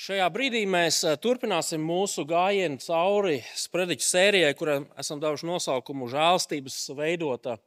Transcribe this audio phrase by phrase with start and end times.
[0.00, 6.76] Šajā brīdī mēs eh, turpināsim mūsu gājienu cauri sprediķu sērijai, kurai esam devuši nosaukumu Žēlstības
[6.96, 7.58] veidota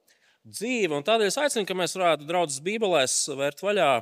[0.42, 0.98] dzīve.
[0.98, 4.02] Un tādēļ es aicinu, ka mēs varētu draudzes Bībelēs vērt vaļā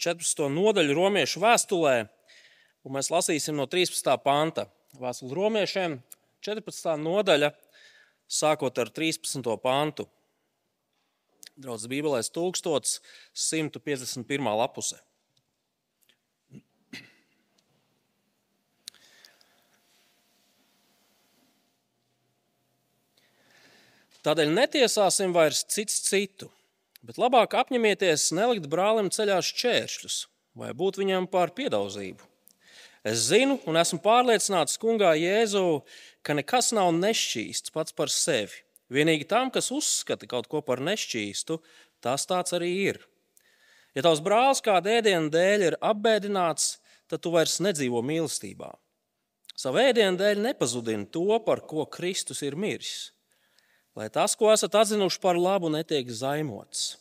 [0.00, 0.48] 14.
[0.54, 2.08] nodaļu romiešu vēstulē,
[2.88, 4.16] un mēs lasīsim no 13.
[4.24, 4.64] panta.
[4.96, 6.00] Vēstule romiešiem
[6.46, 6.96] 14.
[7.02, 7.50] nodaļa,
[8.32, 9.44] sākot ar 13.
[9.60, 10.08] pantu.
[11.52, 14.48] Draudzes Bībelēs 1151.
[14.62, 15.04] lapusē.
[24.26, 26.48] Tādēļ netiesāsim vairs cits citu,
[27.06, 30.16] bet labāk apņemieties nelikt brālim ceļā šķēršļus
[30.56, 32.24] vai būt viņam par piedauzību.
[33.06, 35.82] Es zinu un esmu pārliecināts kungā Jēzu,
[36.26, 38.64] ka nekas nav nešķīsts pats par sevi.
[38.90, 41.60] Vienīgi tam, kas uzskata kaut ko par nešķīstu,
[42.02, 43.00] tas tāds arī ir.
[43.94, 46.80] Ja tavs brālis kāda ēdiena dēļ ir apbēdināts,
[47.10, 48.72] tad tu vairs nedzīvo mīlestībā.
[49.56, 53.12] Savu ēdienu dēļ nepazudini to, par ko Kristus ir miris
[53.96, 56.94] lai tas, ko esat atzinuši par labu, netiek zaimots.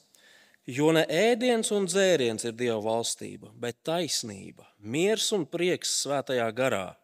[0.65, 6.95] Jo ne ēdiens un dzēriens ir Dieva valstība, bet taisnība, miers un prieks svētajā garā.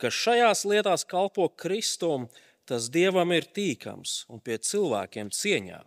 [0.00, 2.30] Kas šajās lietās kalpo Kristum,
[2.64, 5.82] tas Dievam ir tīkams un pie cilvēkiem cieņā.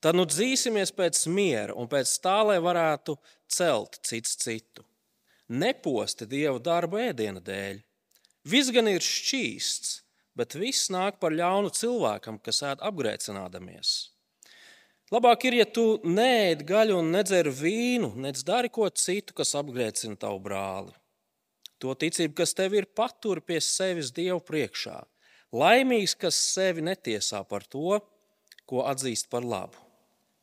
[0.00, 3.16] Tad nu dzīsimies pēc miera un pēc tā, lai varētu
[3.52, 4.84] celt cits citu.
[5.48, 7.80] Neposti Dieva darbu ēdiena dēļ.
[8.46, 10.05] Viss gan ir šķīsts,
[10.36, 13.94] bet viss nāk par ļaunu cilvēkam, kas ēd apgrēcinādamies.
[15.14, 20.18] Labāk ir, ja tu neēd gaļu un nedzer vīnu, nec dari ko citu, kas apgrēcina
[20.18, 20.90] tavu brāli.
[21.78, 24.96] To ticību, kas tev ir, patur pie sevis Dievu priekšā.
[25.54, 28.00] Laimīgs, kas sevi netiesā par to,
[28.66, 29.78] ko atzīst par labu.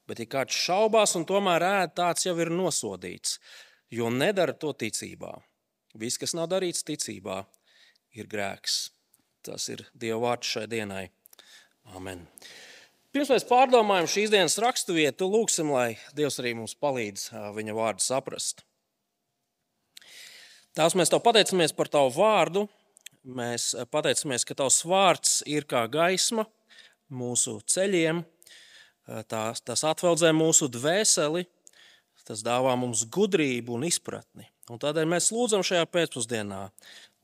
[0.07, 3.39] Bet, ja kāds šaubās un tomēr ēd, tāds jau ir nosodīts,
[3.91, 5.33] jo nedara to ticībā.
[5.99, 7.43] Viss, kas nav darīts ticībā,
[8.15, 8.92] ir grēks.
[9.43, 11.07] Tas ir Dieva vārds šai dienai.
[11.95, 12.23] Amen.
[13.13, 18.63] Pirms mēs pārdomājam šīs dienas raksturvietu, lūgsim, lai Dievs arī mums palīdz viņa vārdu saprast.
[20.73, 22.63] Tās mēs tev pateicamies par tavu vārdu.
[23.23, 26.47] Mēs pateicamies, ka tavs vārds ir kā gaisma
[27.13, 28.23] mūsu ceļiem.
[29.29, 31.43] Tas, tas atveldzē mūsu dvēseli,
[32.25, 34.47] tas dāvā mums gudrību un izpratni.
[34.71, 36.61] Un tādēļ mēs lūdzam šajā pēcpusdienā,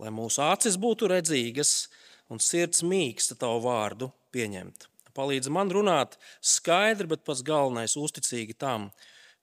[0.04, 1.88] lai mūsu acis būtu redzīgas,
[2.30, 4.88] un sirds mīksta tavu vārdu pieņemt.
[5.20, 8.92] Palīdz man runāt skaidri, bet pats galvenais- uzticīgi tam,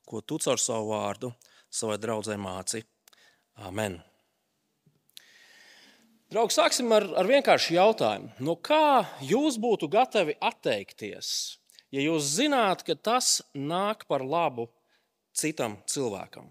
[0.06, 1.34] ko tu caur savu vārdu
[1.70, 2.84] savai draudzē māci.
[3.56, 4.02] Amen.
[6.30, 8.32] Draugs, sāksim ar, ar vienkāršu jautājumu.
[8.40, 11.58] No kā jūs būtu gatavi atteikties,
[11.90, 14.68] ja jūs zināt, ka tas nāk par labu
[15.34, 16.50] citam cilvēkam?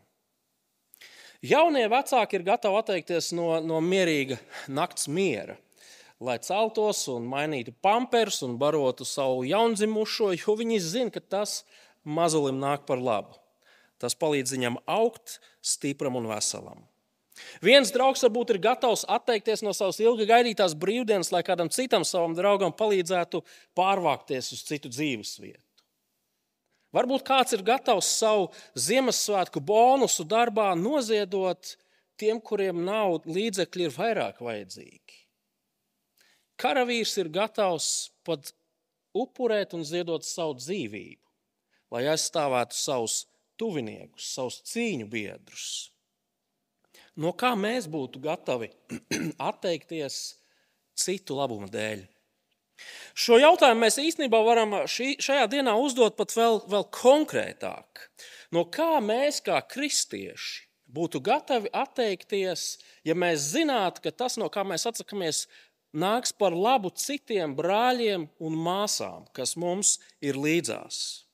[1.41, 5.57] Jaunie vecāki ir gatavi atteikties no, no mierīga nakts miera
[6.23, 11.63] lai celtos un mainītu pampers un barotu savu jaundzimušo, jo viņi zina, ka tas
[12.03, 13.35] mazulim nāk par labu.
[13.99, 16.83] Tas palīdz viņam augt, stipram un veselam.
[17.63, 22.35] Viens draugs varbūt ir gatavs atteikties no savas ilgi gaidītās brīvdienas, lai kādam citam savam
[22.35, 23.41] draugam palīdzētu
[23.75, 25.59] pārvākties uz citu dzīvesvietu.
[26.95, 28.47] Varbūt kāds ir gatavs savu
[28.79, 31.75] Ziemassvētku bonusu darbā noziedot
[32.15, 35.24] tiem, kuriem nav līdzekļi, ir vairāk vajadzīgi.
[36.61, 37.89] Karavīrs ir gatavs
[38.25, 38.53] pat
[39.15, 41.21] upurēt un ziedot savu dzīvību,
[41.95, 43.23] lai aizstāvētu savus
[43.59, 45.67] tuviniekus, savus cīņu biedrus.
[47.15, 48.71] No kā mēs būtu gatavi
[49.51, 50.19] atteikties
[50.99, 52.03] citu labuma dēļ?
[53.15, 58.09] Šo jautājumu mēs īstenībā varam šī, šajā dienā uzdot pat vēl, vēl konkrētāk.
[58.51, 60.65] No kā mēs, kā kristieši,
[60.95, 62.65] būtu gatavi atteikties,
[63.07, 65.45] ja mēs zinātu, ka tas, no kā mēs atsakāmies,
[65.95, 71.25] nāks par labu citiem brāļiem un māsām, kas mums ir līdzās.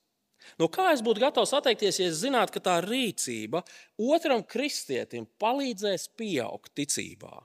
[0.60, 3.62] No kā es būtu gatavs atteikties, ja es zinātu, ka tā rīcība
[3.98, 7.42] otram kristietim palīdzēs pieaugt ticībā?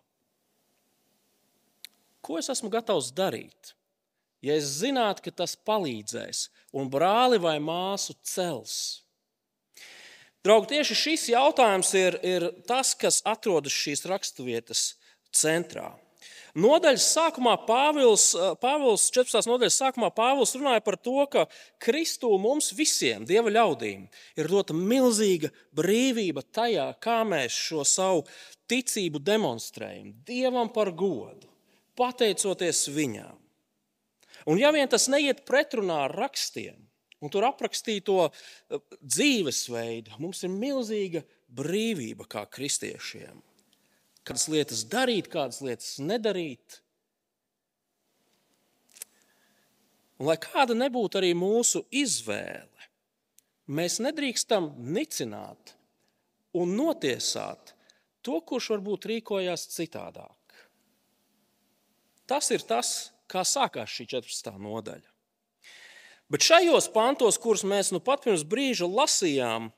[2.21, 3.73] Ko es esmu gatavs darīt?
[4.43, 6.47] Ja es zinātu, ka tas palīdzēs
[6.77, 9.03] un brāli vai māsu cels.
[10.45, 14.83] Draugi, tieši šis jautājums ir, ir tas, kas atrodas šīs raksturvietas
[15.35, 15.89] centrā.
[16.57, 19.45] Nodaļas sākumā Pāvils, eh, Pāvils 14.
[19.45, 21.45] nodaļas sākumā Pāvils runāja par to, ka
[21.77, 24.07] Kristū mums visiem, Dieva ļaudīm,
[24.41, 28.25] ir dota milzīga brīvība tajā, kā mēs šo savu
[28.65, 31.45] ticību demonstrējam Dievam par godu,
[31.93, 33.37] pateicoties Viņam.
[34.47, 36.79] Un ja vien tas neiet pretrunā ar rakstiem,
[37.21, 41.21] un tur aprakstīto eh, dzīvesveidu, mums ir milzīga
[41.53, 43.45] brīvība kā kristiešiem.
[44.27, 46.81] Kādas lietas darīt, kādas lietas nedarīt.
[50.17, 52.87] Un, lai kāda nebūtu arī mūsu izvēle,
[53.69, 55.75] mēs nedrīkstam nicināt
[56.57, 57.75] un notiesāt
[58.25, 60.33] to, kurš varbūt rīkojās citādāk.
[62.27, 64.57] Tas ir tas, kā sākās šī 14.
[64.59, 65.13] nodaļa.
[66.27, 69.69] Bet šajos pantos, kurus mēs nu pat pirms brīža lasījām,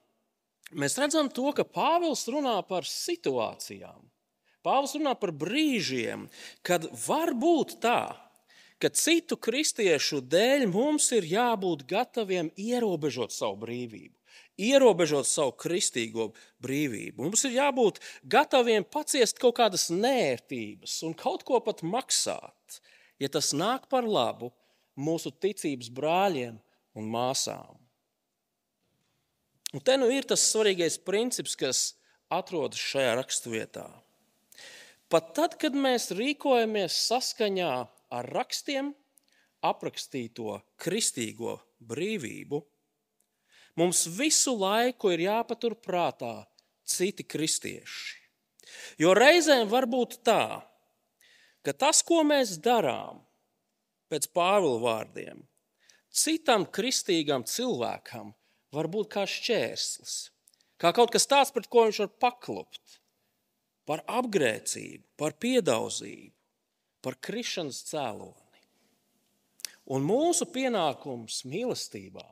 [0.74, 4.00] mēs redzam to, ka Pāvils runā par situācijām.
[4.66, 6.28] Pāvils runā par brīžiem,
[6.68, 8.12] kad var būt tā,
[8.80, 14.16] ka citu kristiešu dēļ mums ir jābūt gataviem ierobežot savu brīvību,
[14.60, 16.30] ierobežot savu kristīgo
[16.64, 17.24] brīvību.
[17.24, 22.82] Mums ir jābūt gataviem paciest kaut kādas nērtības un kaut ko pat maksāt,
[23.20, 24.52] ja tas nāk par labu
[25.00, 26.60] mūsu ticības brāļiem
[27.00, 27.80] un māsām.
[29.70, 31.82] Un te nu ir tas svarīgais princips, kas
[32.34, 33.86] atrodas šajā raksturvietā.
[35.10, 37.72] Pat tad, kad mēs rīkojamies saskaņā
[38.14, 38.92] ar rakstiem
[39.66, 42.60] aprakstīto kristīgo brīvību,
[43.82, 46.44] mums visu laiku ir jāpatur prātā
[46.86, 48.20] citi kristieši.
[49.02, 50.62] Jo reizēm var būt tā,
[51.66, 53.24] ka tas, ko mēs darām,
[54.14, 55.42] pēc Pāvila vārdiem,
[56.14, 58.36] citam kristīgam cilvēkam
[58.78, 60.16] var būt kā šķērslis,
[60.78, 62.99] kā kaut kas tāds, pret ko viņš var paklupt,
[63.90, 66.36] par apgrēcību, par piedaudzību,
[67.02, 68.62] par krišanas cēloni.
[69.90, 72.28] Un mūsu pienākums mīlestībā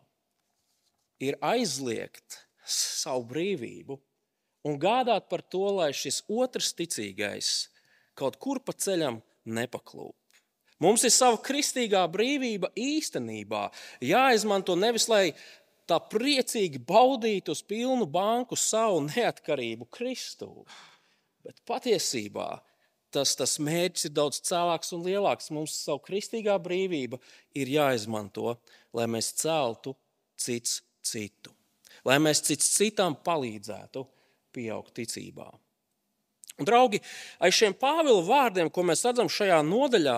[1.26, 3.98] ir aizliegt savu brīvību
[4.70, 7.52] un gādāt par to, lai šis otrs ticīgais
[8.18, 9.18] kaut kur pa ceļam
[9.50, 10.14] nepaklūp.
[10.84, 13.64] Mums ir sava kristīgā brīvība īstenībā
[14.06, 15.32] jāizmanto nevis lai
[15.90, 20.52] tā priecīgi baudītu uz pilnu banku savu neatkarību Kristū,
[21.48, 22.50] bet patiesībā
[23.16, 25.52] tas, tas mērķis ir daudz cēlāks un lielāks.
[25.56, 27.20] Mums savu kristīgā brīvība
[27.58, 28.58] ir jāizmanto,
[28.96, 29.96] lai mēs celtu
[30.38, 31.54] cits citu,
[32.06, 34.04] lai mēs cits citam palīdzētu
[34.54, 35.48] pieaugt ticībā.
[36.58, 37.00] Un, draugi,
[37.44, 40.18] aiz šiem Pāvila vārdiem, ko mēs redzam šajā nodaļā,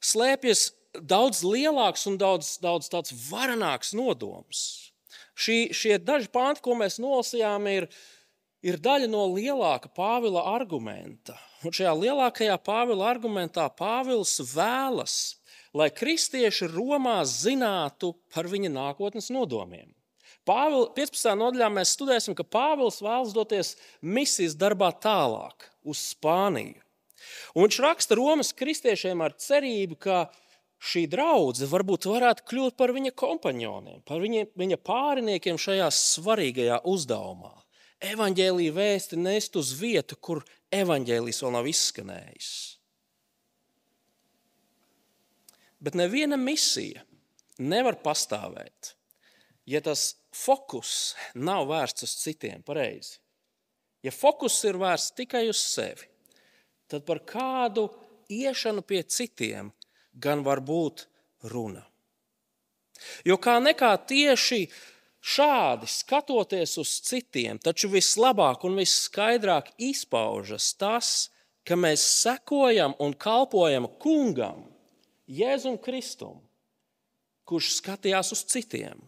[0.00, 4.62] slēpjas daudz lielāks un daudz, daudz varenāks nodoms.
[5.34, 7.88] Šī, šie daži panti, ko mēs nolasījām, ir,
[8.64, 11.36] ir daļa no lielāka Pāvila argumenta.
[11.64, 15.16] Un šajā lielākajā Pāvila argumentā Pāvils vēlas,
[15.76, 19.90] lai kristieši Romā zinātu par viņa nākotnes nodomiem.
[20.48, 21.32] Pāvila 15.
[21.40, 26.80] nodaļā mēs studēsim, ka Pāvils vēlas doties misijas darbā tālāk, uz Spāniju.
[27.56, 30.26] Un viņš raksta Romas kristiešiem ar cerību, ka
[30.84, 37.63] šī draudzene varbūt varētu kļūt par viņa kompanioniem, par viņa, viņa pāriniekiem šajā svarīgajā uzdevumā.
[38.04, 40.42] Evangelija vēsti nest uz vietu, kur
[40.74, 42.50] evanģēlijs vēl nav izskanējis.
[45.84, 47.02] Bet neviena misija
[47.60, 48.94] nevar pastāvēt,
[49.68, 53.18] ja tas fokus nav vērsts uz citiem pareizi.
[54.04, 56.08] Ja fokus ir vērsts tikai uz sevi,
[56.88, 57.86] tad par kādu
[58.32, 59.70] iešanu pie citiem
[60.12, 61.06] gan var būt
[61.52, 61.84] runa.
[63.24, 64.66] Jo kā nekā tieši
[65.24, 71.30] šādi skatoties uz citiem, taču vislabāk un visskaidrāk izpaužas tas,
[71.64, 74.66] ka mēs sekojam un kalpojam kungam,
[75.24, 76.42] Jēzum Kristum,
[77.48, 79.00] kurš skatījās uz citiem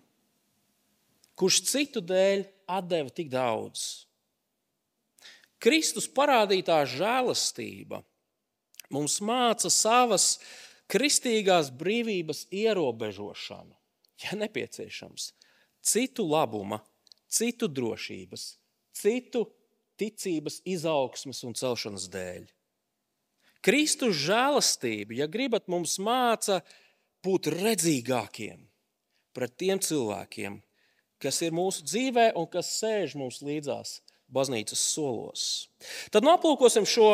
[1.37, 2.45] kurš citu dēļ
[2.89, 4.07] deva tik daudz.
[5.63, 8.03] Kristus parādītā žēlastība
[8.93, 10.37] mums māca savas
[10.91, 13.75] kristīgās brīvības ierobežošanu,
[14.25, 15.31] ja nepieciešams,
[15.87, 16.81] citu labuma,
[17.31, 18.47] citu drošības,
[18.97, 19.47] citu
[20.01, 22.47] ticības izaugsmes un celšanas dēļ.
[23.67, 26.61] Kristus žēlastība, ja gribat, mums māca
[27.27, 28.61] būt redzīgākiem
[29.35, 30.61] pret tiem cilvēkiem,
[31.21, 33.99] kas ir mūsu dzīvē un kas sēž mums līdzās
[34.33, 35.43] baznīcas solos.
[36.15, 37.11] Tad aplūkosim šo,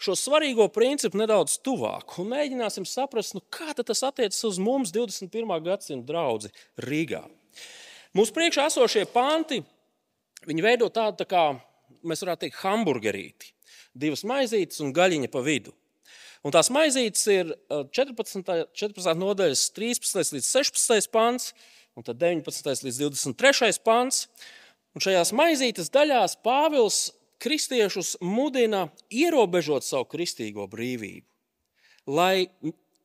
[0.00, 5.56] šo svarīgo principu nedaudz tuvāk un mēģināsim saprast, nu, kā tas attiecas uz mums 21.
[5.64, 6.52] gadsimta draugu
[6.84, 7.24] Rīgā.
[8.14, 9.56] Mūsu priekšā esošie panti
[10.46, 11.44] veido tādu, tā kā
[12.06, 13.48] mēs varētu teikt, hamburgerīti.
[13.90, 15.72] Divas maizītes un gaļiņa pa vidu.
[16.46, 18.68] Un tās maizītes ir 14.
[18.76, 19.14] 14.
[19.18, 20.36] nodaļas 13.
[20.36, 21.08] līdz 16.
[21.10, 21.48] pāns,
[21.98, 22.84] un tad 19.
[22.86, 23.80] līdz 23.
[23.82, 24.28] pants.
[24.94, 27.00] Un šajās maizītes daļās Pāvils
[27.42, 31.26] kristiešus mudina ierobežot savu kristīgo brīvību,
[32.14, 32.46] lai,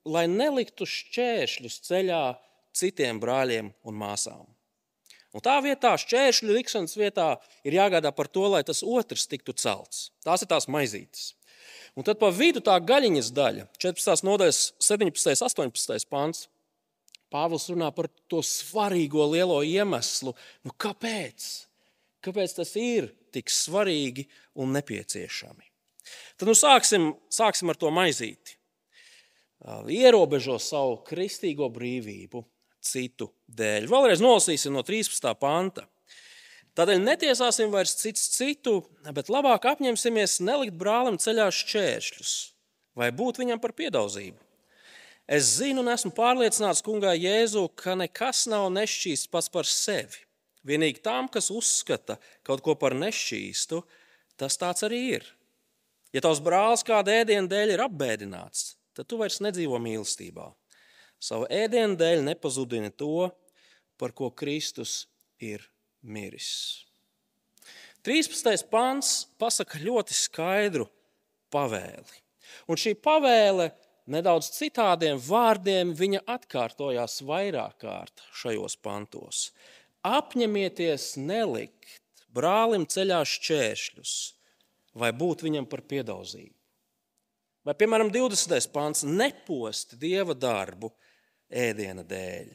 [0.05, 2.23] lai neliktu šķēršļus ceļā
[2.77, 4.45] citiem brāļiem un māsām.
[5.35, 7.27] Un tā vietā, šķēršļu likšanas vietā,
[7.67, 10.09] ir jāgādā par to, lai tas otrs tiktu celts.
[10.25, 11.33] Tās ir tās maizītes.
[11.97, 14.25] Un tad pa vidu tā gaļiņas daļa, 14.
[14.25, 15.35] nodaļas, 17.
[15.35, 16.09] un 18.
[16.09, 16.47] pāns.
[17.29, 20.33] Pāvils runā par to svarīgo lielo iemeslu.
[20.65, 21.49] Nu, kāpēc?
[22.25, 24.25] Kāpēc tas ir tik svarīgi
[24.57, 25.67] un nepieciešami?
[26.41, 28.57] Tad nu, sāksim, sāksim ar to maizīti.
[29.93, 32.41] Ierobežo savu kristīgo brīvību
[32.83, 33.89] citu dēļ.
[33.91, 35.33] Vēlreiz nolasīsim no 13.
[35.39, 35.87] panta.
[36.77, 38.79] Tādēļ netiesāsim vairs cits citu,
[39.15, 42.37] bet labāk apņemsimies nelikt brālim ceļā šķēršļus
[42.99, 44.39] vai būt viņam par piedauzību.
[45.29, 50.25] Es zinu un esmu pārliecināts, kungā Jēzu, ka nekas nav nešķīsts pats par sevi.
[50.65, 53.83] Vienīgi tam, kas uzskata kaut ko par nešķīstu,
[54.41, 55.27] tas tāds arī ir.
[56.15, 60.49] Ja tavs brālis kāda ēdiena dēļ ir apbēdināts, tad tu vairs nedzīvo mīlestībā.
[61.19, 63.27] Savu ēdienu dēļ nepazudini to,
[63.99, 65.03] par ko Kristus
[65.43, 65.65] ir
[66.01, 66.85] miris.
[68.07, 68.63] 13.
[68.71, 70.87] pāns pasaka ļoti skaidru
[71.51, 72.23] pavēli.
[72.71, 73.67] Un šī pavēle
[74.09, 79.49] nedaudz citādiem vārdiem viņa atkārtojās vairāk kārt šajos pantos.
[80.07, 84.15] Apņemieties nelikt brālim ceļā šķēršļus
[84.99, 86.55] vai būt viņam par piedauzību.
[87.67, 88.71] Vai, piemēram, 20.
[88.73, 90.93] pāns- nepost dieva darbu
[91.49, 92.49] ēdiena dēļ.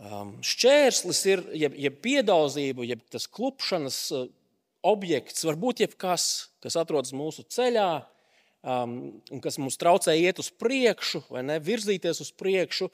[0.00, 4.30] Um, šķērslis ir, jeb, jeb piedauzība, jeb tas klupšanas uh,
[4.86, 6.24] objekts, var būt jebkas,
[6.64, 7.88] kas atrodas mūsu ceļā,
[8.64, 8.94] um,
[9.28, 12.88] un kas mums traucē iet uz priekšu, vai ne, virzīties uz priekšu.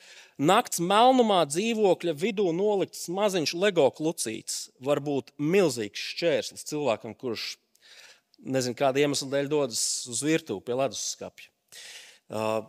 [0.51, 7.53] Nakts melnumā dzīvokļa vidū nolikts maziņš LEGO klucīts var būt milzīgs šķērslis cilvēkam, kurš
[8.43, 11.53] nezinu, kāda iemesla dēļ dodas uz virtuvi pie leduskapja.
[12.27, 12.67] Uh,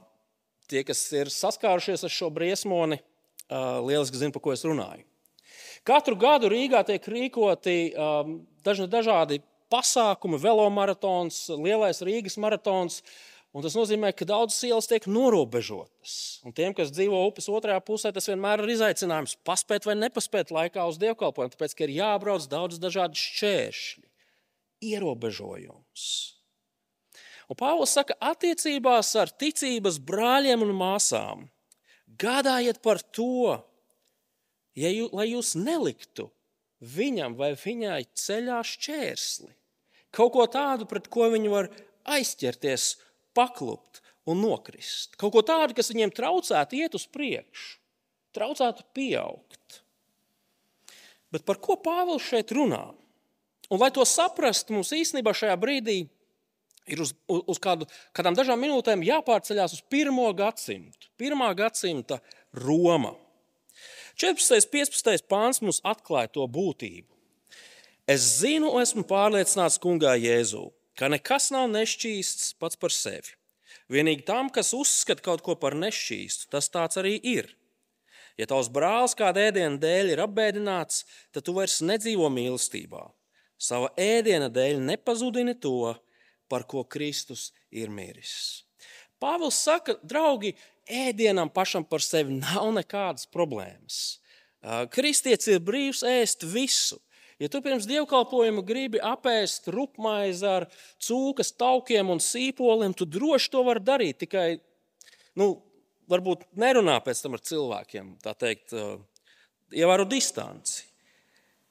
[0.70, 3.00] tie, kas ir saskārušies ar šo briesmoni,
[3.50, 5.06] lieliski zina, par ko es runāju.
[5.88, 7.78] Katru gadu Rīgā tiek rīkoti
[8.68, 9.40] dažādi
[9.72, 13.02] pasākumi, velomaratons, lielais Rīgas maratons.
[13.56, 16.44] Un tas nozīmē, ka daudzas ielas tiek norobežotas.
[16.46, 20.84] Un tiem, kas dzīvo upes otrajā pusē, tas vienmēr ir izaicinājums paspēt vai nepaspēt laikā
[20.86, 24.04] uz dievkalpojumu, tāpēc, ka ir jābrauc daudz dažādu šķēršļu,
[24.92, 26.04] ierobežojums.
[27.48, 31.46] Un Pāvils saka, attiecībās ar ticības brāļiem un māsām
[32.18, 33.58] Gādājiet par to,
[34.78, 36.32] ja jū, lai jūs neliktu
[36.82, 39.52] viņam vai viņai ceļā šķērsli.
[40.14, 41.70] Kaut ko tādu, pret ko viņi var
[42.10, 42.96] aizķerties,
[43.38, 45.14] paklupt un nokrist.
[45.20, 47.78] Kaut ko tādu, kas viņiem traucētu iet uz priekšu,
[48.34, 49.82] traucētu pieaugt.
[51.34, 52.88] Bet par ko Pāvils šeit runā?
[53.68, 56.06] Un, lai to saprastu, mums īstenībā šajā brīdī
[56.88, 62.20] ir uz, uz kādu, kādām dažām minūtēm jāpārceļās uz pirmo gadsimtu, pirmā gadsimta
[62.56, 63.14] Roma.
[64.18, 64.58] 14.
[64.58, 65.28] un 15.
[65.30, 67.12] pāns mums atklāja to būtību.
[68.10, 70.64] Es zinu, esmu pārliecināts kungā Jēzū,
[70.98, 73.36] ka nekas nav nešķīsts pats par sevi.
[73.92, 77.52] Vienīgi tam, kas uzskata kaut ko par nešķīstu, tas tāds arī ir.
[78.38, 83.04] Ja tavs brālis kāda ēdiena dēļ ir apbēdināts, tad tu vairs nedzīvo mīlestībā.
[83.58, 85.96] Sava ēdiena dēļ nepazudini to,
[86.50, 88.64] par ko Kristus ir miris.
[89.22, 90.54] Pāvils saka, draugi,
[90.88, 94.20] ēdienam pašam par sevi nav nekādas problēmas.
[94.94, 97.00] Kristietis ir brīvs ēst visu.
[97.38, 100.66] Ja tu pirms dievkalpojuma gribi apēst rupmaizi ar
[101.04, 104.24] cūkas taukiem un sīpoliem, tu droši to vari darīt.
[104.24, 104.48] Tikai,
[105.38, 105.52] nu,
[106.10, 108.74] varbūt nerunā pēc tam ar cilvēkiem, tā teikt,
[109.70, 110.88] ievēro distanci.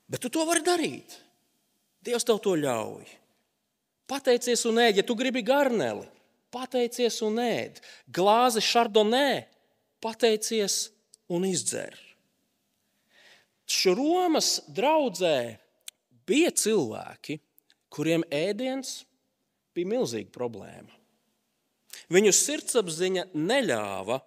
[0.07, 1.17] Bet tu to vari darīt.
[2.07, 3.09] Dievs tev to ļauj.
[4.07, 6.07] Pateicies un ēd, ja tu gribi garneli,
[6.55, 7.81] pateicies un ēd.
[8.07, 9.47] Glāzi šardonē,
[10.03, 10.87] pateicies
[11.33, 11.97] un izdzer.
[13.67, 15.59] Šromas draudzē
[16.27, 17.41] bija cilvēki,
[17.91, 19.01] kuriem ēdiens
[19.75, 20.93] bija milzīga problēma.
[22.13, 24.21] Viņu sirdsapziņa neļāva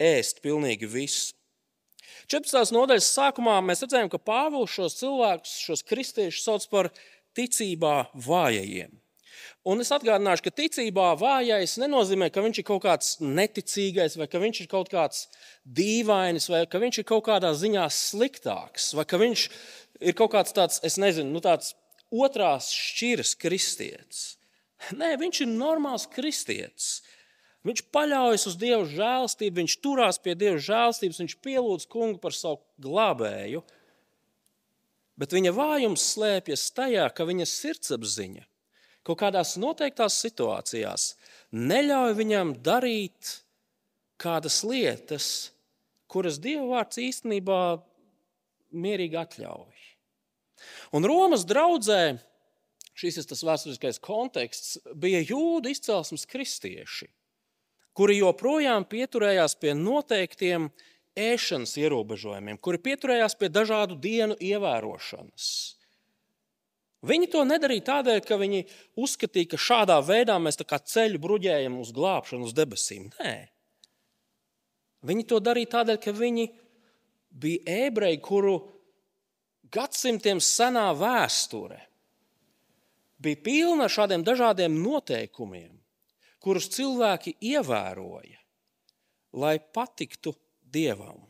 [0.00, 1.34] ēst pilnīgi visu.
[2.32, 2.72] 14.
[2.74, 6.88] nodaļas sākumā mēs redzējām, ka Pāvils šos cilvēkus, šos kristiešus sauc par
[7.36, 8.94] ticībā vājajiem.
[9.66, 14.38] Un es atgādināšu, ka ticībā vājais nenozīmē, ka viņš ir kaut kāds neticīgais, vai ka
[14.38, 15.24] viņš ir kaut kāds
[15.66, 19.48] dīvainis, vai ka viņš ir kaut kādā ziņā sliktāks, vai ka viņš
[20.06, 21.74] ir kaut kāds tāds, es nezinu, nu tāds
[22.14, 24.22] otrās šķiras kristietis.
[24.94, 27.00] Nē, viņš ir normāls kristietis.
[27.66, 32.62] Viņš paļaujas uz Dieva žēlstību, viņš turās pie Dieva žēlstības, viņš pielūdz kungu par savu
[32.78, 33.66] glābēju.
[35.18, 38.52] Bet viņa vājums slēpjas tajā, ka viņa sirdsapziņa
[39.06, 41.10] kaut kādās noteiktās situācijās
[41.54, 43.36] neļauj viņam darīt
[44.20, 45.28] kādas lietas,
[46.10, 47.60] kuras Dieva vārds īstenībā
[48.76, 49.84] mierīgi atļauj.
[50.96, 52.16] Un Romas draudzē
[52.96, 57.08] šis ir tas vēsturiskais konteksts, bija jūdu izcelsmes kristieši,
[57.96, 60.70] kuri joprojām pieturējās pie noteiktiem
[61.16, 65.75] ēšanas ierobežojumiem, kuri pieturējās pie dažādu dienu ievērošanas.
[67.06, 68.62] Viņi to nedarīja tādēļ, ka viņi
[68.98, 73.10] uzskatīja, ka šādā veidā mēs ceļu bruģējam uz glābšanu, uz debesīm.
[73.20, 73.34] Nē,
[75.06, 76.46] viņi to darīja tādēļ, ka viņi
[77.36, 78.56] bija ebreji, kuru
[79.72, 81.78] gadsimtiem senā vēsture
[83.22, 85.72] bija pilna ar šādiem dažādiem noteikumiem,
[86.42, 88.40] kurus cilvēki ievēroja,
[89.36, 90.34] lai patiktu
[90.72, 91.22] dievam.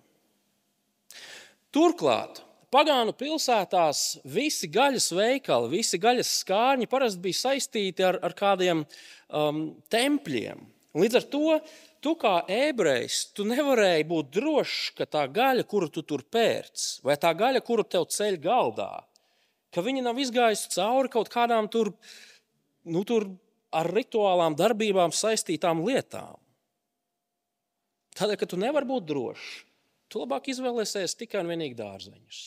[1.74, 8.82] Turklāt Pagānu pilsētās visi gaļas veikali, visi gaļas skārņi parasti bija saistīti ar, ar kādiem
[8.82, 9.60] um,
[9.92, 10.64] tempļiem.
[10.98, 11.58] Līdz ar to
[12.02, 17.14] tu kā ebrejs, tu nevarēji būt drošs, ka tā gaļa, kuru tu tur pērc, vai
[17.22, 18.90] tā gaļa, kuru tev ceļ galdā,
[19.70, 21.92] ka viņa nav izgājusi cauri kaut kādām tur,
[22.86, 23.28] nu, tur
[23.74, 26.34] ar rituālām darbībām saistītām lietām.
[28.16, 29.65] Tādēļ, ka tu nevari būt drošs,
[30.12, 32.40] tu labāk izvēlēsies tikai un vienīgi dārzeņus.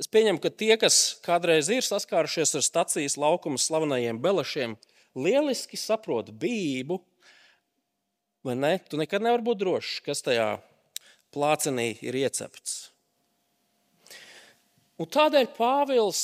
[0.00, 4.76] Es pieņemu, ka tie, kas kādreiz ir saskārušies ar stācijas laukuma slavenajiem belašiem,
[5.18, 7.00] lieliski saprot bību.
[8.46, 8.76] Vai ne?
[8.86, 10.54] Tu nekad nevari būt drošs, kas tajā
[11.34, 12.88] plācenī ir iecepts.
[15.00, 16.22] Un tādēļ Pāvils,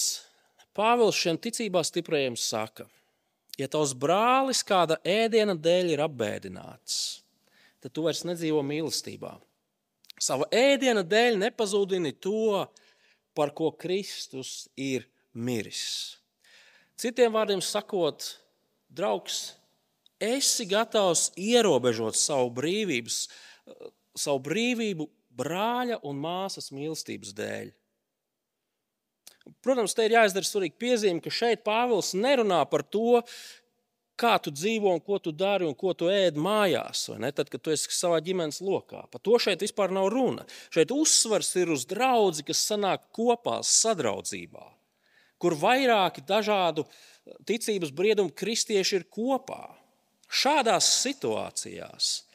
[0.77, 2.85] Pāvils šiem ticībā stiprajiem saka,
[3.57, 6.99] ja tavs brālis kāda ēdiena dēļ ir apbēdināts,
[7.87, 9.37] tad tu vairs nedzīvo mīlestībā.
[10.19, 12.64] Sava ēdiena dēļ nepazudini to,
[13.37, 16.16] par ko Kristus ir miris.
[16.99, 18.25] Citiem vārdiem sakot,
[18.88, 19.55] draugs,
[20.19, 23.26] esi gatavs ierobežot savu, brīvības,
[24.16, 27.75] savu brīvību brāļa un māsas mīlestības dēļ.
[29.62, 33.21] Protams, te ir jāizdara svarīga piezīme, ka šeit Pāvils nerunā par to,
[34.21, 37.73] kā tu dzīvo un ko tu dari un ko tu ēd mājās, tad, kad tu
[37.75, 39.05] esi savā ģimenes lokā.
[39.13, 40.47] Par to šeit vispār nav runa.
[40.75, 44.65] Šeit uzsvars ir uz draugu, kas sanāk kopā sadraudzībā,
[45.39, 46.87] kur vairāki dažādu
[47.47, 49.69] ticības briedumu kristieši ir kopā.
[50.26, 52.26] Šādās situācijās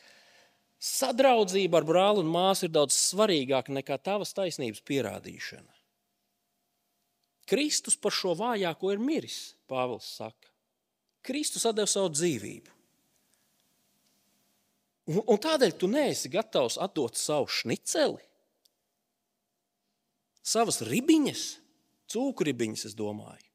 [0.82, 5.70] sadraudzība ar brāli un māsu ir daudz svarīgāka nekā tavas taisnības pierādīšana.
[7.52, 10.51] Kristus par šo vājāko ir miris, Pāvils saka.
[11.26, 12.78] Kristus deva savu dzīvību.
[15.12, 18.22] Un, un tādēļ tu neesi gatavs atdot savu šniceli,
[20.46, 21.46] savas ribiņas,
[22.12, 23.48] cūkuribiņas, es domāju.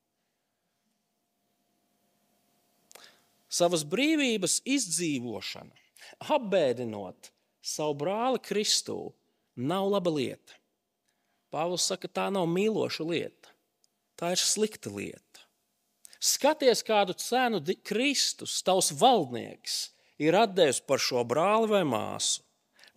[3.57, 5.73] Savas brīvības izdzīvošana,
[6.35, 7.31] apbēdinot
[7.65, 9.15] savu brāli Kristu,
[9.57, 10.59] nav laba lieta.
[11.55, 13.55] Pāvils saka, tā nav mīloša lieta,
[14.19, 15.26] tā ir slikta lieta.
[16.27, 22.43] Skaties, kādu cenu Kristus, tavs valdnieks, ir devis par šo brāli vai māsu,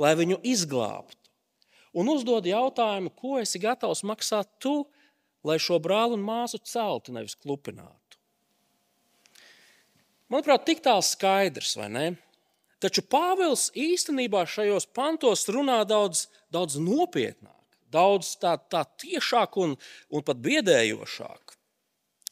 [0.02, 1.18] lai viņu izglābtu.
[1.94, 4.88] Un uzdod jautājumu, ko esi gatavs maksāt tu,
[5.46, 8.18] lai šo brāli un māsu celtu, nevis klupinātu.
[10.30, 12.08] Manuprāt, tik tālu skaidrs, vai ne?
[12.80, 19.74] Taču Pāvils īstenībā šajos pantos runā daudz, daudz nopietnāk, daudz tā, tā tiešāk un,
[20.14, 21.49] un pat biedējošāk.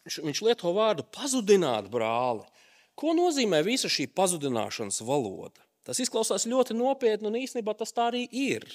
[0.08, 2.46] Viņš lieto vārdu pazudināt brāli.
[2.98, 5.62] Ko nozīmē visa šī pazudināšanas valoda?
[5.88, 8.65] Tas izklausās ļoti nopietni, un īstenībā tas tā arī ir.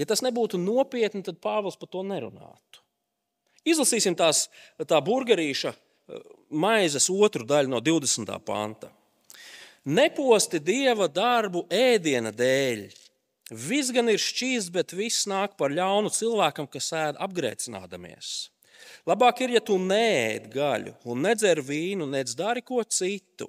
[0.00, 2.80] Ja tas nebūtu nopietni, tad Pāvils par to nerunātu.
[3.68, 4.46] Izlasīsim tās,
[4.88, 8.32] tā burgerīša eh, maizes otru daļu no 20.
[8.46, 8.88] panta.
[9.84, 12.86] Neposti dieva darbu ēdiena dēļ.
[13.50, 18.50] Viss gan ir šķīsts, bet viss nāk par ļaunu cilvēkam, kas ēd apgrēcinādamies.
[19.08, 23.48] Labāk ir, ja tu neēd gaļu un nedzer vīnu, nedz dari ko citu,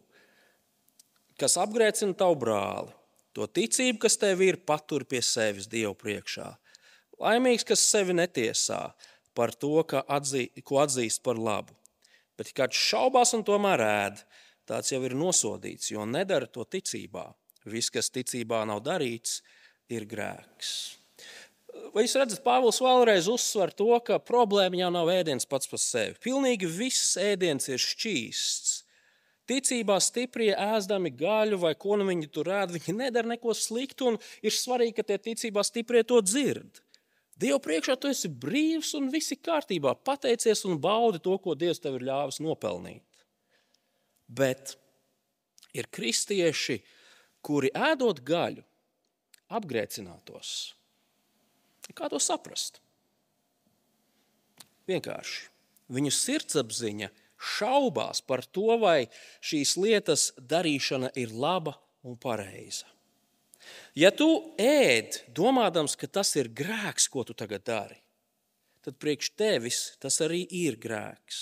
[1.39, 2.93] kas apgrēcina tavu brāli.
[3.37, 6.49] To ticību, kas tev ir, patur pie sevis Dievu priekšā.
[7.21, 8.89] Laimīgs, kas sevi netiesā
[9.37, 9.79] par to,
[10.11, 11.75] atzī, ko atzīst par labu.
[12.35, 14.23] Bet kāds šaubās un tomēr ēd,
[14.67, 17.29] tāds jau ir nosodīts, jo nedara to ticībā.
[17.71, 19.39] Viss, kas ticībā nav darīts,
[19.93, 21.00] ir grēks.
[21.91, 26.15] Vai jūs redzat, Pāvils vēlreiz uzsver to, ka problēma jau nav ēdiens pats par sevi.
[26.23, 28.77] Pilnīgi viss ēdiens ir šķīsts.
[29.49, 34.19] Ticībā stiprie ēdami gaļu vai ko nu viņi tur ēd, viņi nedara neko sliktu, un
[34.45, 36.79] ir svarīgi, ka tie ticībā stiprie to dzird.
[37.41, 39.95] Dievu priekšā tu esi brīvs un viss ir kārtībā.
[40.05, 43.25] Pateicies un baudi to, ko Dievs tev ir ļāvis nopelnīt.
[44.29, 44.77] Bet
[45.75, 46.79] ir kristieši,
[47.43, 48.63] kuri ēdot gaļu,
[49.51, 50.53] apgrēcinātos
[51.91, 52.79] Kā to saprast?
[54.89, 55.49] Vienkārši
[55.91, 57.09] viņu sirdsapziņa
[57.41, 59.09] šaubās par to, vai
[59.43, 61.75] šīs lietas darīšana ir laba
[62.07, 62.87] un pareiza.
[63.95, 64.27] Ja tu
[64.61, 67.99] ēd, domādams, ka tas ir grēks, ko tu tagad dari,
[68.81, 71.41] tad priekš tevis tas arī ir grēks.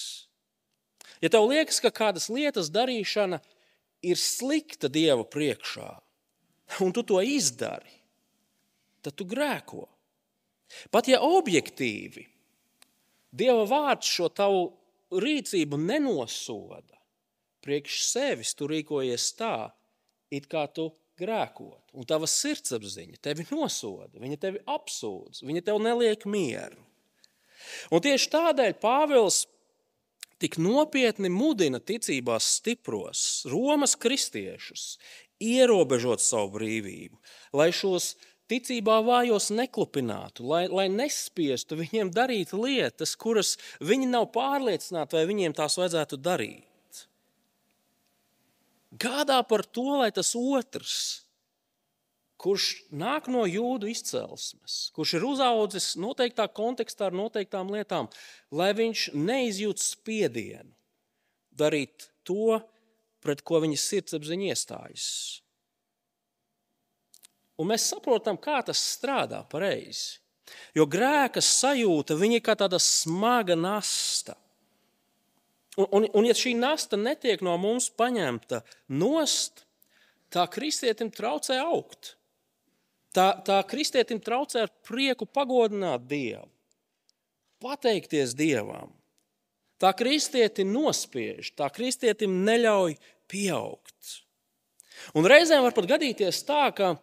[1.24, 3.40] Ja tev liekas, ka kādas lietas darīšana
[4.08, 5.90] ir slikta Dieva priekšā,
[6.84, 7.92] un tu to izdari,
[9.04, 9.86] tad tu grēko.
[10.94, 12.28] Pat ja objektīvi
[13.30, 14.64] Dieva vārds šo tavu
[15.14, 16.98] rīcību nenosoda,
[17.62, 19.70] priekš sevis tu rīkojies tā,
[20.34, 21.94] it kā tu grēkot.
[21.94, 26.82] Un tava sirdsapziņa tevi nosoda, viņa tevi apsūdz, viņa tev neliek mieru.
[27.94, 29.44] Un tieši tādēļ Pāvils
[30.40, 34.94] tik nopietni mudina ticībās stipros Romas kristiešus
[35.44, 37.20] ierobežot savu brīvību,
[37.56, 38.14] lai šos
[38.50, 45.56] ticībā vājos neklupinātu, lai, lai nespiestu viņiem darīt lietas, kuras viņi nav pārliecināti, vai viņiem
[45.58, 46.66] tās vajadzētu darīt.
[49.00, 50.96] Gādā par to, lai tas otrs,
[52.40, 58.10] kurš nāk no jūdu izcelsmes, kurš ir uzaudzis noteiktā kontekstā ar noteiktām lietām,
[58.56, 60.72] lai viņš neizjūt spiedienu
[61.60, 62.62] darīt to,
[63.20, 65.08] pret ko viņa sirdsapziņa iestājas.
[67.60, 70.20] Un mēs saprotam, kā tas strādā pareizi.
[70.74, 74.36] Jo grēka sajūta ir kā tāda smaga nasta.
[75.78, 79.66] Un, un, un ja šī nasta netiek no mums paņemta nost,
[80.34, 82.16] tā kristietim traucē augt.
[83.16, 86.46] Tā, tā kristietim traucē ar prieku pagodināt Dievu,
[87.64, 88.94] pateikties Dievam.
[89.80, 92.98] Tā kristieti nospiež, tā kristietim neļauj
[93.32, 94.18] pieaugt.
[95.16, 96.98] Un reizēm var pat gadīties tā, ka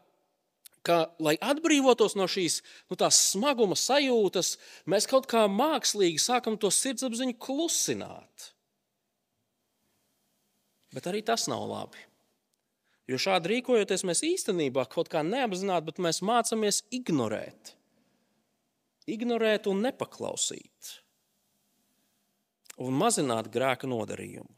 [0.87, 7.39] ka, lai atbrīvotos no šīs nu, smaguma sajūtas, mēs kaut kā mākslīgi sākam to sirdsapziņu
[7.43, 8.51] klusināt.
[10.95, 12.05] Bet arī tas nav labi.
[13.07, 17.75] Jo šādi rīkojoties, mēs īstenībā kaut kā neapzināti, bet mēs mācāmies ignorēt.
[19.07, 20.95] Ignorēt un nepaklausīt.
[22.83, 24.51] Un mazināt grēka nodarījumu.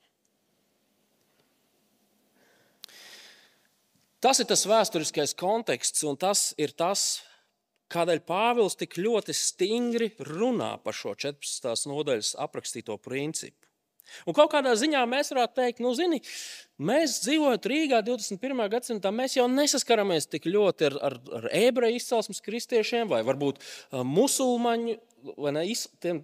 [4.18, 7.20] Tas ir tas vēsturiskais konteksts, un tas ir tas,
[7.92, 11.86] kādēļ Pāvils tik ļoti stingri runā par šo 14.
[11.88, 13.68] nodaļas aprakstīto principu.
[14.24, 16.18] Un kaut kādā ziņā mēs varētu teikt, nu, zini,
[16.80, 18.62] mēs dzīvojam Rīgā 21.
[18.72, 23.60] gadsimtā, mēs jau nesaskaramies tik ļoti ar, ar, ar ebreju izcelsmes kristiešiem vai varbūt
[23.92, 24.96] musulmaņu
[25.36, 25.66] vai ne,
[26.00, 26.22] tiem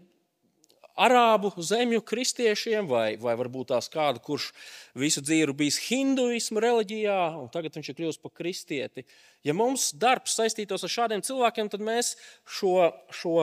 [0.95, 4.51] arābu zemju kristiešiem, vai, vai varbūt tās kādu, kurš
[4.99, 9.05] visu dzīvi bijis hinduismu reliģijā, un tagad viņš ir kļuvis par kristieti.
[9.47, 12.15] Ja mums darbs saistītos ar šādiem cilvēkiem, tad mēs
[12.47, 13.39] šo, šo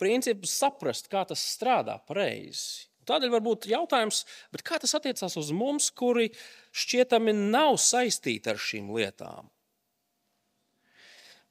[0.00, 2.88] principu saprast, kā tas strādā pareizi.
[3.08, 4.24] Tādēļ var būt jautājums,
[4.66, 6.28] kā tas attiecās uz mums, kuri
[6.76, 9.48] šķietami nav saistīti ar šīm lietām.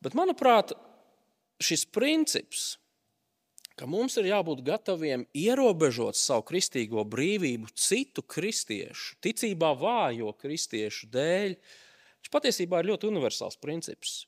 [0.06, 0.76] Bet, manuprāt,
[1.64, 2.76] šis princips
[3.78, 11.54] ka mums ir jābūt gataviem ierobežot savu kristīgo brīvību citu kristiešu, ticībā vājo kristiešu dēļ.
[12.18, 14.24] Viņš patiesībā ir ļoti universāls princips.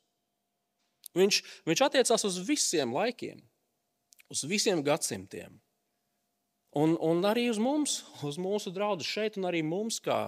[1.17, 3.41] Viņš, viņš attiecās uz visiem laikiem,
[4.29, 5.57] uz visiem gadsimtiem.
[6.77, 10.27] Un, un arī uz mums, uz mūsu draugiem šeit, un arī mums, kā,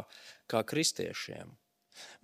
[0.49, 1.51] kā kristiešiem.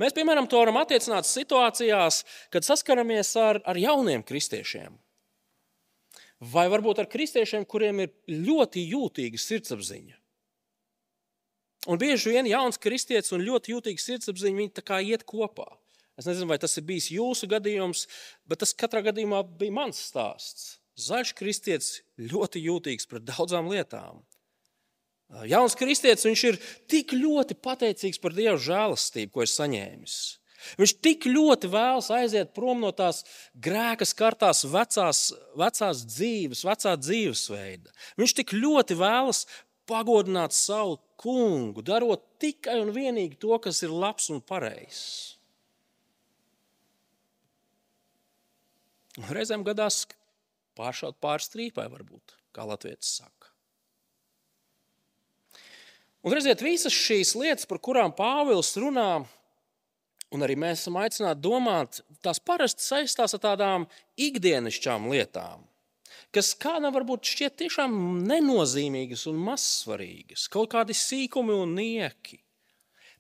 [0.02, 4.98] Mēs, piemēram, to varam attiecināt situācijās, kad saskaramies ar, ar jauniem kristiešiem
[6.40, 10.16] vai varbūt ar kristiešiem, kuriem ir ļoti jūtīga sirdsapziņa.
[11.88, 15.68] Un bieži vien jauns kristietis un ļoti jūtīga sirdsapziņa viņi tā kā iet kopā.
[16.18, 18.08] Es nezinu, vai tas ir bijis jūsu gadījums,
[18.50, 20.78] bet tas katrā gadījumā bija mans stāsts.
[20.98, 24.24] Zaļš kristietis ļoti jūtīgs pret daudzām lietām.
[25.46, 26.58] Jauns kristietis viņš ir
[26.90, 30.16] tik ļoti pateicīgs par Dieva žēlastību, ko ir saņēmis.
[30.80, 35.22] Viņš tik ļoti vēlas aiziet prom no tās grēka skartās vecās,
[35.58, 37.94] vecās dzīves, vecā dzīvesveida.
[38.20, 39.46] Viņš tik ļoti vēlas
[39.88, 45.38] pagodināt savu kungu, darot tikai un vienīgi to, kas ir labs un pareizs.
[49.34, 50.04] Reizēm gadās
[50.78, 53.50] pāršaut pāri strīpai, varbūt, kā Latvijas saka.
[56.28, 59.24] Un redziet, visas šīs lietas, par kurām Pāvils runā,
[60.36, 63.86] Un arī mēs esam aicināti domāt, tās parasti saistās ar tādām
[64.20, 65.64] ikdienišķām lietām,
[66.36, 67.96] kas kādam varbūt šķiet tiešām
[68.28, 72.42] nenozīmīgas un mazsvarīgas, kaut kādi sīkumi un nieki.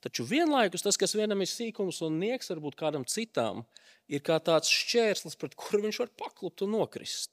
[0.03, 3.63] Taču vienlaikus tas, kas vienam ir sīkums un nieks, varbūt kādam citam,
[4.11, 7.31] ir kā tāds šķērslis, pret kuru viņš var paklupt un nokrist.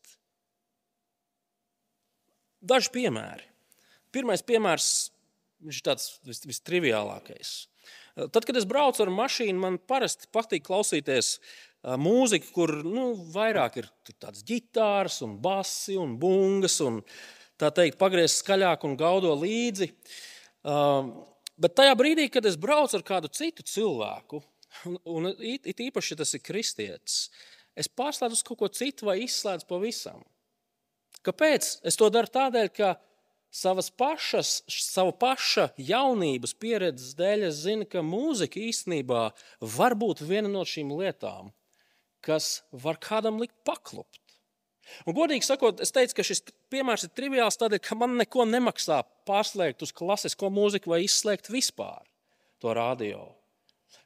[2.64, 3.50] Daži piemēri.
[4.14, 4.88] Pirmais piemērs
[5.66, 7.54] ir tāds vis, vistriviālākais.
[8.14, 11.38] Tad, kad es braucu ar mašīnu, man parasti patīk klausīties
[11.98, 17.00] mūziku, kur nu, vairāk ir tādas ģitāras, un basi un bungas, un
[17.60, 19.90] tā teikt, pagriezt skaļāk un gaudo līdzi.
[21.54, 24.40] Bet tajā brīdī, kad es braucu ar kādu citu cilvēku,
[24.86, 27.18] un, un it īpaši, ja tas ir kristietis,
[27.74, 30.22] es pārslēdzu uz kaut ko citu vai izslēdzu pavisam.
[31.26, 31.80] Kāpēc?
[31.86, 32.94] Es to daru tādēļ, ka
[33.54, 39.28] savas pašas, savu paša jaunības pieredzes dēļ es zinu, ka mūzika īstenībā
[39.76, 41.52] var būt viena no šīm lietām,
[42.24, 44.20] kas var kādam likt paklupt.
[45.06, 49.00] Un, godīgi sakot, es teicu, ka šis piemērs ir triviāls tādēļ, ka man neko nemaksā
[49.28, 52.02] pārslēgt uz klasisko mūziku vai izslēgt vispār
[52.60, 53.22] to radio.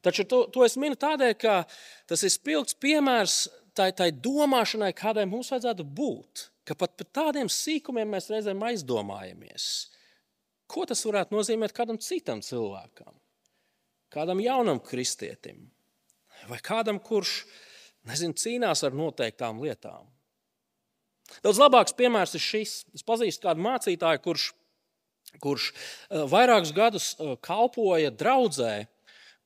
[0.05, 1.57] Taču to, to es minu tādēļ, ka
[2.07, 3.41] tas ir spilgts piemērs
[3.75, 6.47] tai, tai domāšanai, kādai mums vajadzētu būt.
[6.69, 9.69] Ka pat par tādiem sīkumiem mēs reizēm aizdomājamies.
[10.69, 13.15] Ko tas varētu nozīmēt kādam citam cilvēkam,
[14.13, 15.63] kādam jaunam kristietim,
[16.51, 17.41] vai kādam, kurš
[18.09, 20.05] nezinu, cīnās ar noteiktām lietām.
[21.45, 22.75] Daudz labāks piemērs ir šis.
[22.97, 24.47] Es pazīstu kādu mācītāju, kurš,
[25.45, 28.87] kurš eh, vairākus gadus eh, kalpoja draudzē,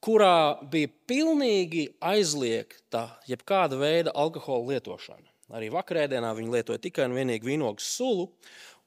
[0.03, 5.32] kurā bija pilnīgi aizliegta jebkāda veida alkohola lietošana.
[5.53, 8.31] Arī vakarēdienā viņi lietoja tikai un vienīgi vīnogu sulu.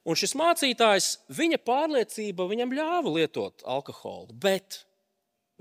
[0.06, 4.84] Un šis mācītājs, viņa pārliecība viņam ļāva lietot alkoholu, bet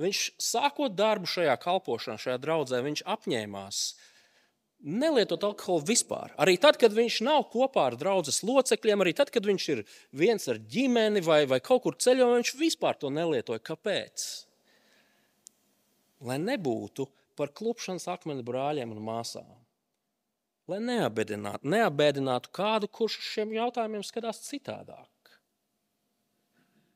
[0.01, 3.81] viņš sākot darbu šajā kalpošanā, šajā draudzē, viņš apņēmās
[4.85, 6.33] nelietot alkoholu vispār.
[6.41, 10.45] Arī tad, kad viņš nav kopā ar draugus locekļiem, arī tad, kad viņš ir viens
[10.51, 13.63] ar ģimeni vai, vai kaut kur ceļojumā, viņš vispār to nelietoja.
[13.65, 14.25] Kāpēc?
[16.25, 19.64] Lai nebūtu par klupšanas akmeni brāļiem un māsām.
[20.71, 25.11] Lai neabēdinātu, neabēdinātu kādu, kurš uz šiem jautājumiem skatās citādāk.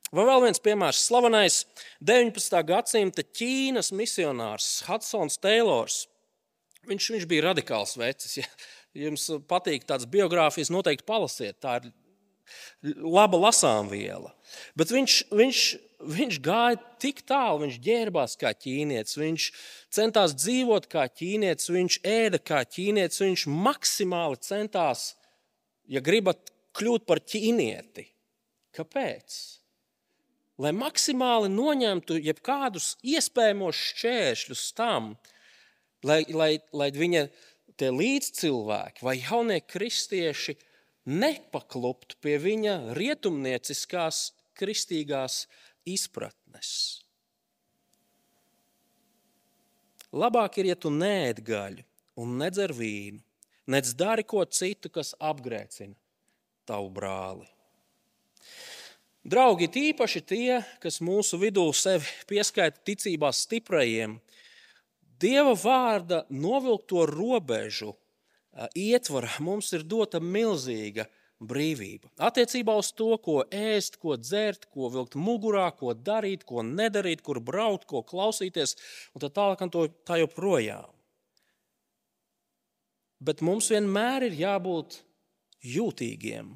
[0.10, 1.04] Vai vēl viens piemērs?
[1.06, 1.64] Slavenais
[2.02, 2.64] 19.
[2.66, 6.08] gadsimta Ķīnas misionārs Hudsons Teilors
[6.90, 8.40] Viņš, viņš bija radikāls vecis.
[8.40, 11.60] Ja jums patīk tādas biogrāfijas, noteikti palasiet.
[11.62, 11.92] Tā ir
[12.84, 14.34] laba lasāmviela.
[14.80, 15.64] Bet viņš, viņš,
[16.16, 19.50] viņš gāja tik tālu, viņš ģērbās kā ķīnietis, viņš
[19.96, 25.14] centās dzīvot kā ķīnietis, viņš ēda kā ķīnietis, viņš maksimāli centās,
[25.90, 28.06] ja gribat, kļūt par ķīnieti.
[28.76, 29.38] Kāpēc?
[30.60, 35.14] Lai maksimāli noņemtu jebkādus iespējamos šķēršļus tam,
[36.04, 37.24] lai, lai, lai viņa
[37.80, 40.58] līdzcilvēki vai jaunie kristieši
[41.06, 45.46] nepakluptu pie viņa rietumnieciskās kristīgās
[45.88, 46.72] izpratnes.
[50.10, 51.86] Labāk ir, ja tu neēd gaļu
[52.20, 53.22] un nedzer vīnu,
[53.70, 55.96] nedz dari ko citu, kas apgrēcina
[56.66, 57.46] tavu brāli.
[59.30, 64.18] Draugi, tīpaši tie, kas mūsu vidū sevi pieskaita ticībā stiprajiem,
[65.20, 67.92] Dieva vārda novilkto robežu
[68.76, 71.06] ietvarā mums ir dota milzīga
[71.40, 72.10] brīvība.
[72.20, 77.40] Attiecībā uz to, ko ēst, ko dzert, ko vilkt mugurā, ko darīt, ko nedarīt, kur
[77.40, 78.76] braukt, ko klausīties,
[79.16, 80.90] un tā tālāk, un tā joprojām.
[83.20, 85.02] Bet mums vienmēr ir jābūt
[85.68, 86.54] jūtīgiem,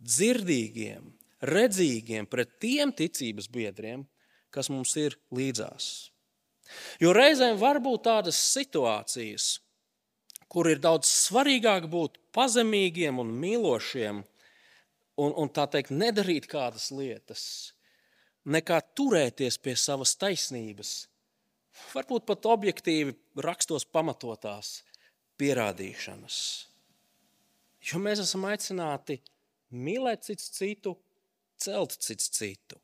[0.00, 1.10] dzirdīgiem,
[1.44, 4.06] redzīgiem pret tiem ticības biedriem,
[4.52, 6.10] kas mums ir līdzās.
[7.02, 9.58] Jo reizēm var būt tādas situācijas,
[10.50, 14.22] kur ir daudz svarīgāk būt pazemīgiem un mīlošiem
[15.20, 17.44] un, un tā teikt, nedarīt kādas lietas,
[18.50, 20.94] nekā turēties pie savas taisnības.
[21.94, 24.80] Varbūt pat objektīvi rakstos pamatotās
[25.40, 26.38] pierādīšanas.
[27.90, 29.20] Jo mēs esam aicināti
[29.72, 30.96] mīlēt cits citu,
[31.60, 32.76] celt cits citu.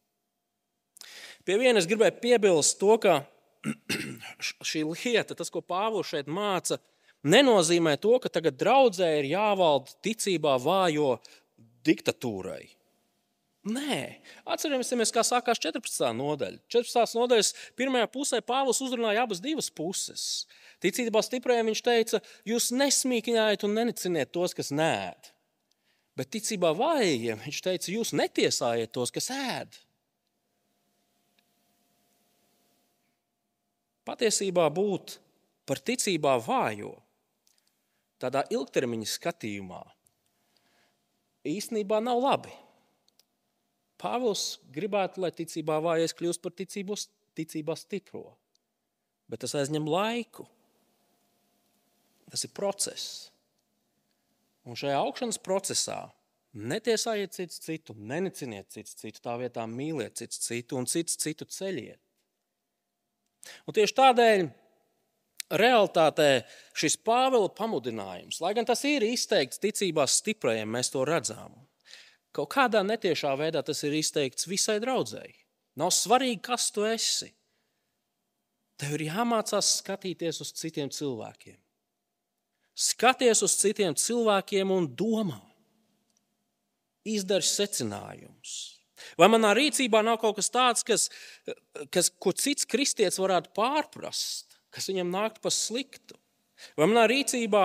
[1.47, 3.19] Pie vienas gribēju piebilst to, ka
[4.71, 6.79] šī lieta, tas, ko Pāvils šeit māca,
[7.27, 11.17] nenozīmē to, ka tagad draudzē ir jāvalda ticībā vājo
[11.87, 12.65] diktatūrai.
[13.67, 13.99] Nē,
[14.47, 16.13] atcerieties, kā sākās 14.
[16.15, 16.61] nodaļa.
[16.71, 17.19] 14.
[17.19, 20.45] nodaļas pirmajā pusē Pāvils uzrunāja abas divas puses.
[20.83, 25.33] Ticībā stiprajiem viņš teica, jūs nesmīkņājiet un neniciniet tos, kas nēd.
[26.17, 29.83] Bet ticībā vājiem viņš teica, jūs netiesājiet tos, kas ēd.
[34.07, 35.19] patiesībā būt
[35.67, 36.95] par ticībā vājo,
[38.23, 39.83] tādā ilgtermiņa skatījumā,
[41.47, 42.55] īstenībā nav labi.
[44.01, 46.99] Pāvils gribētu, lai ticībā vājais kļūst par ticību,
[47.39, 48.27] ticībā stipro.
[49.31, 50.45] Bet tas aizņem laiku.
[52.31, 53.31] Tas ir process.
[54.67, 56.01] Un šajā augšanas procesā
[56.57, 62.01] netiesājiet citu citu, neneciniet citu citu, tā vietā mīliet citu citu un citu citu ceļiet.
[63.69, 64.47] Un tieši tādēļ
[65.51, 71.55] realitātē šis Pāvila pamudinājums, lai gan tas ir izteikts ticībā stiprajiem, mēs to redzam.
[72.37, 75.37] Kaut kādā netiešā veidā tas ir izteikts visai draudzēji.
[75.81, 77.31] Nav svarīgi, kas tu esi.
[78.77, 81.57] Tev ir jāmācās skatīties uz citiem cilvēkiem
[82.77, 85.41] skaties uz citiem cilvēkiem un domā.
[87.07, 88.55] Izdari secinājumus.
[89.21, 91.07] Vai manā rīcībā nav kaut kas tāds, kas,
[91.95, 94.46] kas, ko cits kristietis varētu pārprast,
[94.77, 96.19] kas viņam nāktu pa sliktu?
[96.77, 97.65] Vai manā rīcībā,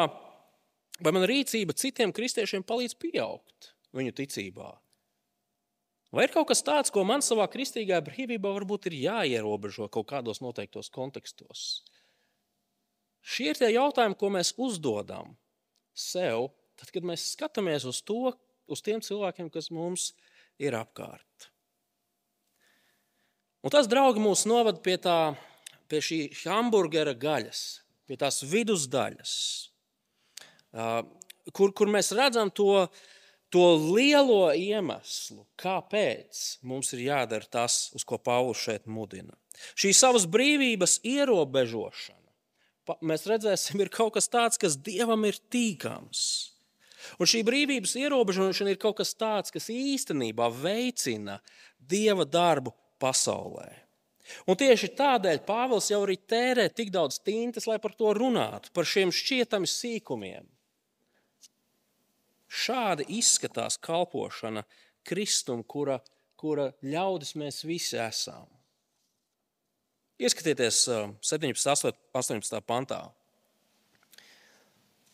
[1.03, 4.71] vai manā rīcība citiem kristiešiem palīdz pieaugt viņu ticībā?
[6.11, 10.41] Vai ir kaut kas tāds, ko man savā kristīgā brīvībā varbūt ir jāierobežo kaut kādos
[10.43, 11.85] noteiktos kontekstos?
[13.21, 15.37] Šie ir tie jautājumi, ko mēs uzdodam
[15.95, 18.33] sev, tad, kad mēs skatāmies uz to,
[18.71, 20.11] uz tiem cilvēkiem, kas mums
[20.59, 21.51] ir apkārt.
[23.61, 25.35] Un tas, draugi, mūs novada pie, tā,
[25.91, 27.61] pie šī hamburgera gaļas,
[28.07, 29.33] pie tās vidusdaļas,
[31.51, 32.85] kur, kur mēs redzam to,
[33.51, 39.35] to lielo iemeslu, kāpēc mums ir jādara tas, uz ko Pāvils šeit mudina.
[39.75, 42.19] Šī savas brīvības ierobežošana
[43.05, 46.23] mēs redzēsim, ir kaut kas tāds, kas dievam ir tīkams.
[47.21, 51.39] Un šī brīvības ierobežošana ir kaut kas tāds, kas īstenībā veicina
[51.79, 53.69] dieva darbu pasaulē.
[54.49, 58.87] Un tieši tādēļ Pāvils jau arī tērē tik daudz tintes, lai par to runātu, par
[58.87, 60.47] šiem šķietami sīkumiem.
[62.51, 64.65] Šādi izskatās kalpošana
[65.07, 66.01] Kristum, kura,
[66.35, 68.49] kura ļaudis mēs visi esam.
[70.21, 70.83] Ieskatieties
[71.25, 71.87] 17.
[71.89, 72.59] un 18.
[72.67, 72.99] pantā.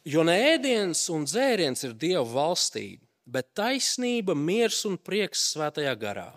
[0.07, 6.29] Jo ne ēdiens un dzēriens ir Dieva valstība, bet taisnība, miers un prieks svētajā garā,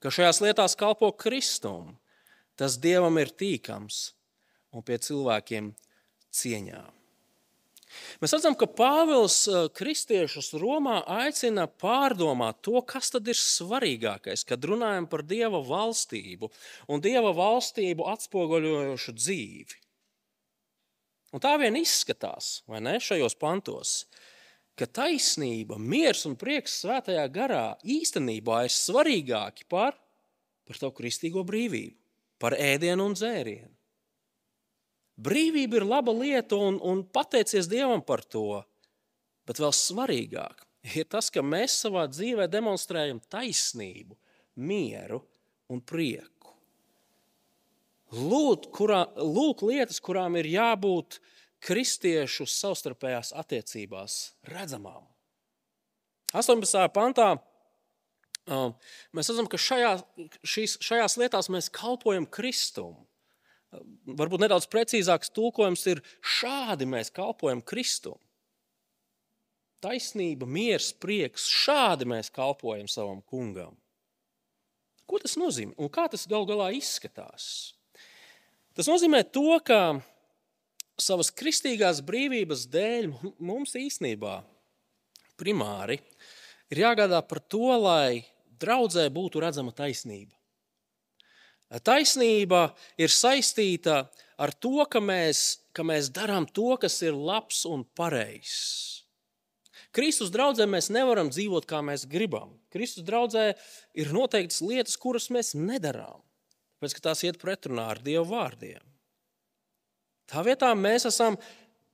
[0.00, 1.94] ka šajās lietās kalpo Kristum,
[2.60, 4.12] tas Dievam ir tīkams
[4.74, 5.72] un pie cilvēkiem
[6.34, 6.92] cieņām.
[8.22, 14.66] Mēs redzam, ka Pāvils eh, kristiešus Romā aicina pārdomāt to, kas tad ir svarīgākais, kad
[14.66, 16.50] runājam par Dieva valstību
[16.90, 19.80] un Dieva valstību atspoguļojošu dzīvi.
[21.34, 24.04] Un tā vien izskatās, vai ne, šajos pantos,
[24.78, 29.98] ka taisnība, miers un prieks svētajā garā īstenībā ir svarīgāki par,
[30.66, 31.98] par tavu kristīgo brīvību,
[32.44, 33.72] par ēdienu un dzērienu.
[35.24, 38.60] Brīvība ir laba lieta, un, un pateicies Dievam par to.
[39.48, 40.64] Bet vēl svarīgāk
[40.98, 44.18] ir tas, ka mēs savā dzīvē demonstrējam taisnību,
[44.60, 45.22] mieru
[45.72, 46.52] un prieku.
[48.14, 51.18] Lūk, kurā, lūk lietas, kurām ir jābūt
[51.64, 54.18] kristiešu savstarpējās attiecībās
[54.52, 55.06] redzamām.
[56.34, 56.84] 18.
[56.92, 57.32] pantā
[58.48, 59.96] mēs redzam, ka šajā,
[60.44, 62.96] šīs, šajās lietās mēs kalpojam Kristum
[64.06, 66.02] varbūt nedaudz precīzāks tulkojums ir
[66.38, 68.18] šādi mēs kalpojam Kristum.
[69.84, 73.74] Taisnība, miers, prieks, šādi mēs kalpojam savam kungam.
[75.04, 77.74] Ko tas nozīmē un kā tas gal galā izskatās?
[78.74, 80.00] Tas nozīmē to, ka
[81.00, 83.10] savas kristīgās brīvības dēļ
[83.44, 84.38] mums īstenībā
[85.38, 85.98] primāri
[86.72, 88.24] ir jāgādā par to, lai
[88.60, 90.34] draudzē būtu redzama taisnība.
[91.82, 92.68] Taisnība
[93.00, 94.04] ir saistīta
[94.38, 99.04] ar to, ka mēs, ka mēs darām to, kas ir labs un pareizs.
[99.94, 102.56] Kristus draugzē mēs nevaram dzīvot, kā mēs gribam.
[102.74, 103.52] Kristus draugzē
[103.94, 106.18] ir noteiktas lietas, kuras mēs nedarām,
[106.78, 108.82] tāpēc ka tās iet pretrunā ar Dieva vārdiem.
[110.30, 111.38] Tā vietā mēs esam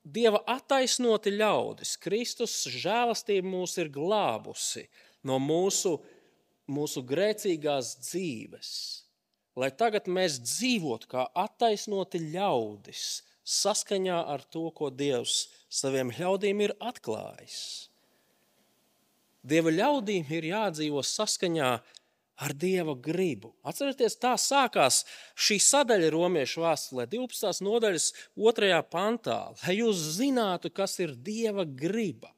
[0.00, 1.98] Dieva attaisnoti ļaudis.
[2.00, 4.86] Kristus žēlastība mūs ir glābusi
[5.28, 5.98] no mūsu,
[6.70, 8.72] mūsu grēcīgās dzīves
[9.58, 16.76] lai tagad mēs dzīvotu kā attaisnoti ļaudis, saskaņā ar to, ko Dievs saviem ļaudīm ir
[16.78, 17.62] atklājis.
[19.40, 21.70] Dieva ļaudīm ir jādzīvo saskaņā
[22.40, 23.54] ar Dieva gribu.
[23.66, 25.02] Atcerieties, tā sākās
[25.36, 27.64] šī sadaļa Romiešu vēstulē, 12.
[27.64, 28.70] nodaļas 2.
[28.92, 32.32] pantā, lai jūs zinātu, kas ir Dieva griba.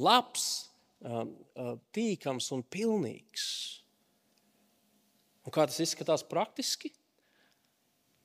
[0.00, 0.69] Labs,
[1.94, 3.44] tīkams un pilnīgs.
[5.46, 6.92] Un kā tas izskatās praktiski?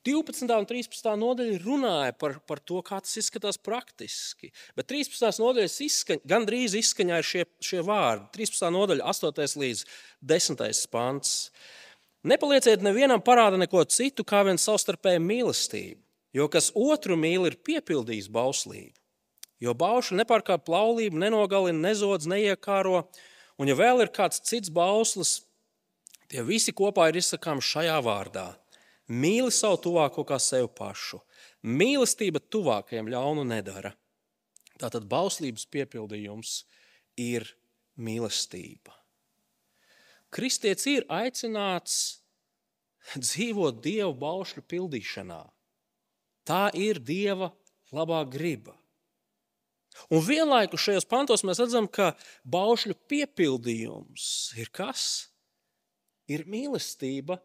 [0.06, 0.46] 12.
[0.54, 1.08] un 13.
[1.18, 4.52] nodaļa runāja par, par to, kā tas izskatās praktiski.
[4.78, 5.40] Bet 13.
[5.42, 8.28] nodaļas izskaņ, gandrīz izskaņā ir šie, šie vārdi.
[8.36, 8.68] 13.
[8.76, 9.58] nodaļa, 8.
[9.64, 9.82] līdz
[10.22, 10.62] 10.
[10.92, 11.32] pants.
[12.26, 15.98] Nepalieciet nevienam parāda neko citu, kā vien savstarpēju mīlestību,
[16.38, 18.94] jo kas otru mīl, ir piepildījis bauslību.
[19.62, 23.06] Jo baušļi nepārkāpj laulību, nenogalina, nezodz, neiekāro,
[23.56, 25.38] un ja vēl ir kāds cits bauslis,
[26.28, 28.50] tie visi kopā ir izsakāmi šajā vārdā.
[29.06, 31.22] Mīli savu tuvāko kā sevi pašu.
[31.62, 33.94] Mīlestība tuvākajiem ļaunu nedara.
[34.76, 36.58] Tātad bauslības piepildījums
[37.16, 37.46] ir
[37.96, 38.92] mīlestība.
[40.34, 42.18] Kristietis ir aicināts
[43.14, 45.44] dzīvot Dieva baušļu pildīšanā.
[46.46, 47.52] Tā ir Dieva
[47.94, 48.74] labā griba.
[50.12, 52.12] Un vienlaikus šajos pantos mēs redzam, ka
[52.44, 54.26] baušļu piepildījums
[54.60, 55.28] ir kas?
[56.30, 57.38] Ir mīlestība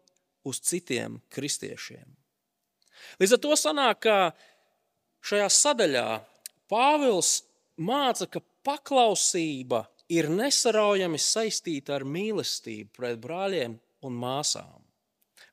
[0.48, 2.06] uz citiem kristiešiem.
[3.22, 4.16] Līdz ar to sanāk, ka
[5.26, 6.06] šajā sadaļā
[6.72, 7.42] Pāvils
[7.76, 13.76] māca, ka paklausība ir nesaraujami saistīta ar mīlestību pret brāļiem
[14.06, 14.80] un māsām.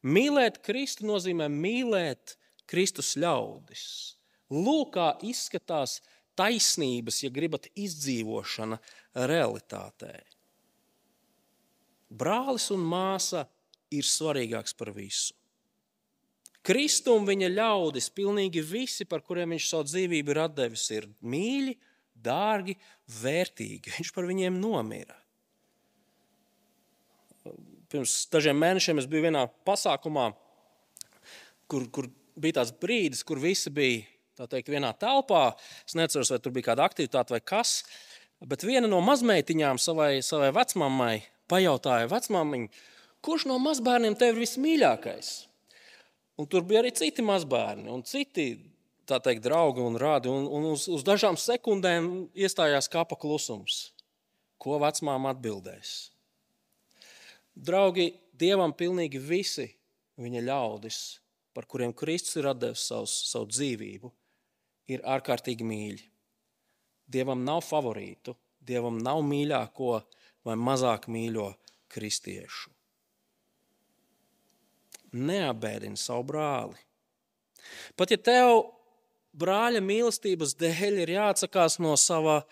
[0.08, 2.38] Mīlēt Kristu nozīmē mīlēt
[2.70, 3.84] Kristus ļaudis.
[4.50, 6.00] Lūk, kā izskatās
[6.40, 8.80] taisnības, ja gribat, izdzīvošana
[9.30, 10.14] realitātē.
[12.10, 13.44] Brālis un māsa
[13.94, 15.36] ir svarīgāks par visu.
[16.66, 21.76] Kristum viņa ļaudis, pilnīgi visi, par kuriem viņš savu dzīvību ir devis, ir mīļi,
[22.20, 22.76] dārgi,
[23.22, 23.96] vērtīgi.
[23.96, 25.16] Viņš par viņiem nomira.
[27.90, 30.28] Pirms dažiem mēnešiem es biju vienā pasākumā,
[31.72, 34.04] kur, kur bija tāds brīdis, kur visi bija
[34.48, 35.56] teikt, vienā telpā.
[35.88, 37.82] Es neatceros, vai tur bija kāda aktivitāte vai kas.
[38.40, 41.16] Bet viena no mazmeitiņām savai, savai vecmāmai
[41.52, 42.70] pajautāja, vecmāmiņ,
[43.26, 45.32] kurš no mazbērniem tev ir vismīļākais?
[46.40, 48.54] Un tur bija arī citi mazbērni un citi
[49.18, 50.30] teikt, draugi un rādi.
[50.32, 53.90] Un, un uz, uz dažām sekundēm iestājās kapa klusums.
[54.60, 56.12] Ko vecmāma atbildēs?
[57.56, 59.66] Draugi, Dievam pilnīgi visi
[60.20, 61.00] viņa ļaudis,
[61.56, 64.12] par kuriem Kristus ir devis savu dzīvību,
[64.90, 66.06] ir ārkārtīgi mīļi.
[67.10, 69.94] Dievam nav favorītu, Dievam nav mīļāko
[70.46, 71.48] vai mazāk mīļo
[71.90, 72.70] kristiešu.
[75.18, 76.78] Neabēdini savu brāli.
[77.98, 78.52] Pat ja tev
[79.40, 82.44] brāļa mīlestības dēļ ir jāatsakās no sava,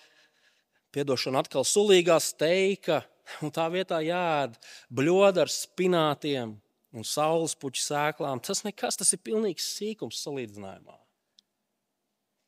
[0.96, 3.04] piedošana, atkal sulīgā steika,
[3.46, 4.58] un tā vietā jāēd
[4.90, 6.56] bļoda ar spinātiem
[6.98, 10.98] un saules puķu sēklām, tas nekas, tas ir pilnīgs sīkums salīdzinājumā.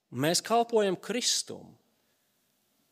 [0.10, 1.76] Mēs kalpojam Kristum.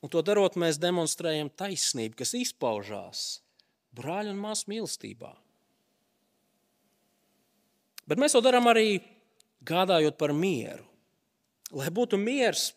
[0.05, 3.23] Un to darot, mēs demonstrējam taisnību, kas izpaužās
[3.97, 5.31] brāļa un māsu mīlestībā.
[8.07, 9.01] Bet mēs to darām arī
[9.67, 10.85] gādājot par mieru.
[11.75, 12.69] Lai būtu miers,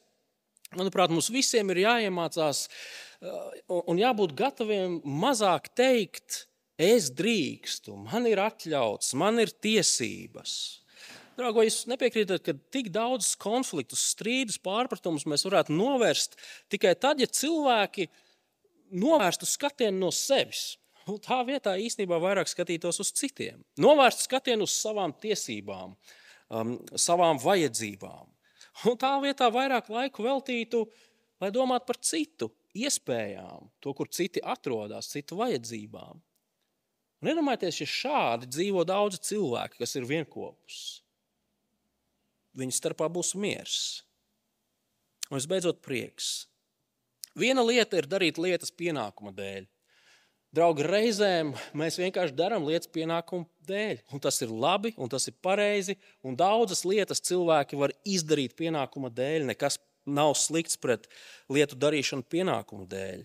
[0.74, 6.46] manuprāt, mums visiem ir jāiemācās uh, un jābūt gataviem mazāk teikt,
[6.80, 10.54] es drīkstu, man ir atļauts, man ir tiesības.
[11.40, 16.36] Draugo, jūs nepiekrītat, ka tik daudz konfliktus, strīdus, pārpratumus mēs varētu novērst
[16.72, 18.10] tikai tad, ja cilvēki
[19.00, 20.74] novērstu skatienu no sevis.
[21.08, 23.64] Un tā vietā īstenībā vairāk skatītos uz citiem.
[23.80, 25.96] Novērst skatienu uz savām tiesībām,
[26.52, 28.28] um, savām vajadzībām.
[28.90, 30.84] Un tā vietā vairāk laiku veltītu,
[31.40, 36.20] lai domātu par citu iespējām, to, kur citi atrodas, citu vajadzībām.
[37.20, 41.00] Un iedomājieties, ja šādi dzīvo daudzi cilvēki, kas ir vienopus
[42.58, 43.80] viņu starpā būs miers.
[45.30, 46.48] Un visbeidzot, prieks.
[47.38, 49.68] Viena lieta ir darīt lietas pienākuma dēļ.
[50.50, 54.00] Draugi, reizēm mēs vienkārši darām lietas pienākumu dēļ.
[54.10, 55.94] Un tas ir labi, un tas ir pareizi.
[56.26, 59.46] Un daudzas lietas cilvēki var izdarīt pienākuma dēļ.
[59.52, 59.78] Nekas
[60.10, 61.06] nav slikts pret
[61.52, 63.22] lietu darīšanu pienākumu dēļ.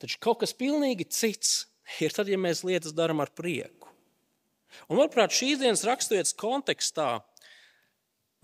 [0.00, 1.66] Taču kaut kas pilnīgi cits
[2.00, 3.92] ir tad, ja mēs lietas darām ar prieku.
[4.88, 7.18] Un, manuprāt, šīs dienas raksturvietas kontekstā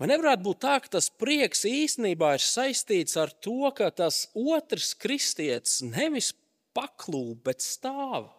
[0.01, 4.95] Vai nevarētu būt tā, ka tas prieks īstenībā ir saistīts ar to, ka tas otrs
[4.97, 6.31] kristietis nevis
[6.73, 8.31] paklūp, bet stāv?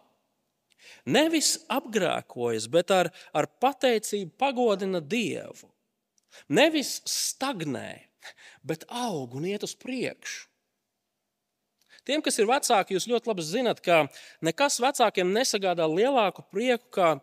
[1.07, 5.71] Nevis apgrēkojas, bet ar, ar pateicību pagodina Dievu.
[6.51, 8.09] Nevis stagnē,
[8.67, 10.49] bet aug un iet uz priekšu.
[12.03, 14.03] Tiem, kas ir vecāki, jūs ļoti labi zinat, ka
[14.43, 17.13] nekas vecākiem nesagādā lielāku prieku kā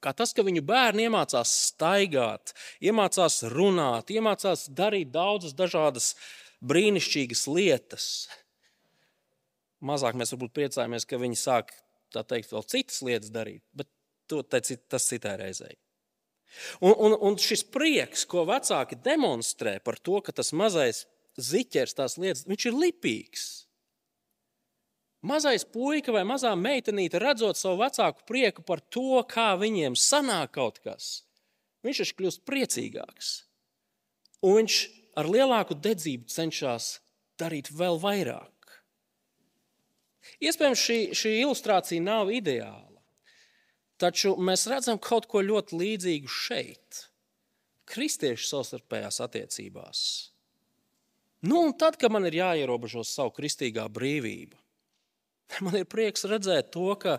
[0.00, 6.14] Kā tas, ka viņu bērni iemācās staigāt, iemācās runāt, iemācās darīt daudzas dažādas
[6.64, 8.06] brīnišķīgas lietas.
[9.84, 11.72] Mazāk mēs varbūt priecājamies, ka viņi sāk
[12.12, 13.88] tā teikt, vēl citas lietas darīt, bet
[14.28, 15.76] to, tas citai reizei.
[16.82, 21.04] Un, un, un šis prieks, ko vecāki demonstrē par to, ka tas mazais
[21.38, 23.44] ziķers tās lietas, viņš ir lipīgs.
[25.20, 30.78] Mazais puika vai mazā meitenīte redzot savu vecāku prieku par to, kā viņiem sanāk kaut
[30.80, 31.26] kas,
[31.84, 33.32] viņš taču kļūst priecīgāks.
[34.40, 34.78] Un viņš
[35.20, 36.94] ar lielāku dedzību cenšas
[37.40, 38.80] darīt vēl vairāk.
[40.40, 43.02] Iespējams, šī, šī ilustrācija nav ideāla,
[44.00, 47.04] taču mēs redzam kaut ko ļoti līdzīgu šeit,
[47.90, 50.00] kristiešu savstarpējās attiecībās.
[51.44, 54.59] Nu, un tad, kad man ir jāierobežo savu kristīgā brīvība,
[55.64, 57.18] man ir prieks redzēt to, ka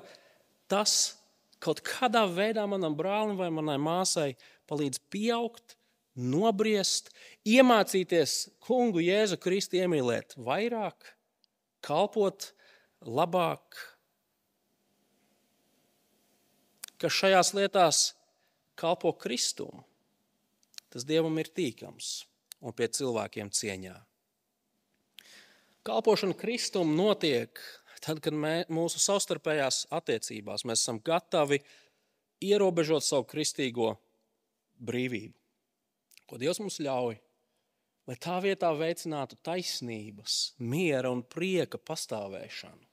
[0.72, 1.18] tas
[1.62, 4.34] kaut kādā veidā manam brālim vai manai māsai
[4.70, 5.76] palīdz pieaugt,
[6.16, 7.12] nobriest,
[7.48, 11.14] iemācīties kungu Jēzu Kristu iemīlēt vairāk,
[11.86, 12.52] kalpot
[13.06, 13.78] labāk,
[17.02, 18.02] ka šajās lietās
[18.78, 19.84] kalpo Kristum.
[20.92, 22.26] Tas Dievam ir tīkams
[22.62, 23.96] un pie cilvēkiem cieņā.
[25.88, 27.58] Kalpošana Kristum notiek
[28.04, 31.62] tad, kad mē, mūsu savstarpējās attiecībās mēs esam gatavi
[32.42, 33.94] ierobežot savu kristīgo
[34.82, 35.36] brīvību,
[36.26, 37.20] ko Dievs mums ļauj,
[38.10, 42.88] lai tā vietā veicinātu taisnības, miera un prieka pastāvēšanu.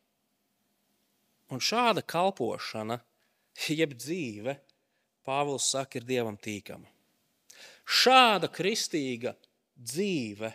[1.48, 2.98] Un šāda kalpošana,
[3.72, 4.58] jeb dzīve,
[5.28, 6.88] Pāvils saka, ir dievam tīkama.
[7.84, 9.34] Šāda kristīga
[9.76, 10.48] dzīve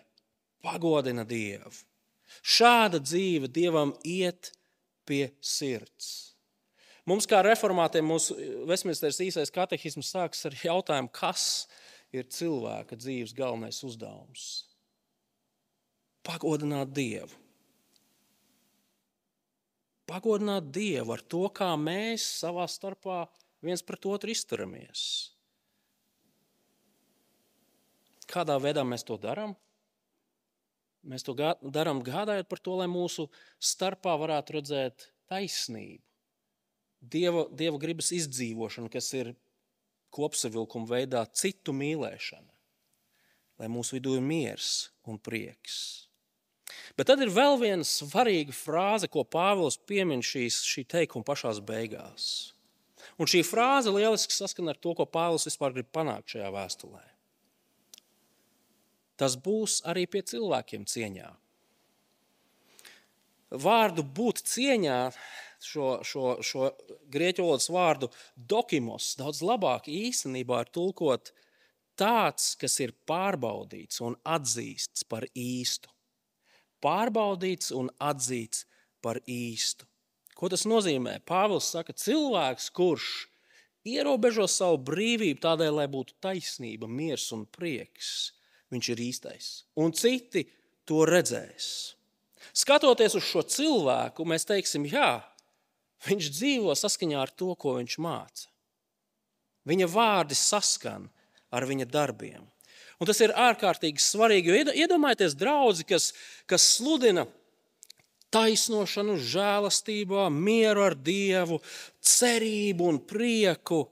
[0.66, 1.70] pagodina Dievu.
[2.42, 4.52] Šāda dzīve Dievam iet
[5.08, 6.34] pie sirds.
[7.10, 8.36] Mums, kā reformātiem, mūsu
[8.70, 11.68] Vestminsteras īsais katehisms sākas ar jautājumu, kas
[12.16, 14.46] ir cilvēka dzīves galvenais uzdevums?
[16.24, 17.42] Pagodināt Dievu.
[20.08, 23.26] Pagodināt Dievu ar to, kā mēs savā starpā
[23.64, 25.04] viens pret otru izturamies.
[28.32, 29.58] Kādā veidā mēs to darām?
[31.04, 33.28] Mēs to darām gādājot par to, lai mūsu
[33.60, 36.04] starpā varētu redzēt taisnību,
[37.04, 39.34] Dieva, Dieva gribas izdzīvošanu, kas ir
[40.16, 42.48] kopsavilkuma veidā citu mīlēšana,
[43.60, 44.70] lai mūsu vidū ir miers
[45.04, 46.08] un prieks.
[46.96, 52.54] Bet tad ir vēl viena svarīga frāze, ko Pāvils piemin šīs, šī teikuma pašās beigās.
[53.20, 57.04] Un šī frāze lieliski saskana ar to, ko Pāvils vispār grib panākt šajā vēstulē
[59.20, 61.30] tas būs arī pie cilvēkiem cieņā.
[63.64, 65.00] Vārdu būt cieņā,
[65.62, 66.72] šo, šo, šo
[67.14, 71.34] grieķu valodas vārdu dokimos, daudz labāk īstenībā ir tulkot
[72.00, 75.92] tāds, kas ir pārbaudīts un atzīsts par īstu.
[76.84, 78.66] Pārbaudīts un atzīts
[79.04, 79.88] par īstu.
[80.34, 81.20] Ko tas nozīmē?
[81.30, 83.10] Pāvils saka, cilvēks, kurš
[83.88, 88.34] ierobežo savu brīvību tādēļ, lai būtu taisnība, miers un prieks,
[88.74, 89.50] viņš ir īstais.
[89.80, 90.46] Un citi
[90.90, 91.68] to redzēs.
[92.54, 95.24] Skatoties uz šo cilvēku, mēs teiksim, jā,
[96.06, 98.50] viņš dzīvo saskaņā ar to, ko viņš māca.
[99.70, 101.08] Viņa vārdi saskan
[101.54, 102.44] ar viņa darbiem.
[103.00, 106.12] Un tas ir ārkārtīgi svarīgi, jo iedomājieties, draugi, kas,
[106.48, 107.26] kas sludina
[108.34, 111.60] taisnošanu, žēlastībā, mieru ar Dievu,
[112.02, 113.84] cerību un prieku.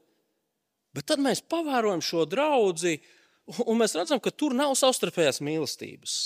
[0.95, 2.95] Bet tad mēs pavērojam šo draugu
[3.65, 6.19] Un mēs redzam, ka tur nav savstarpējās mīlestības.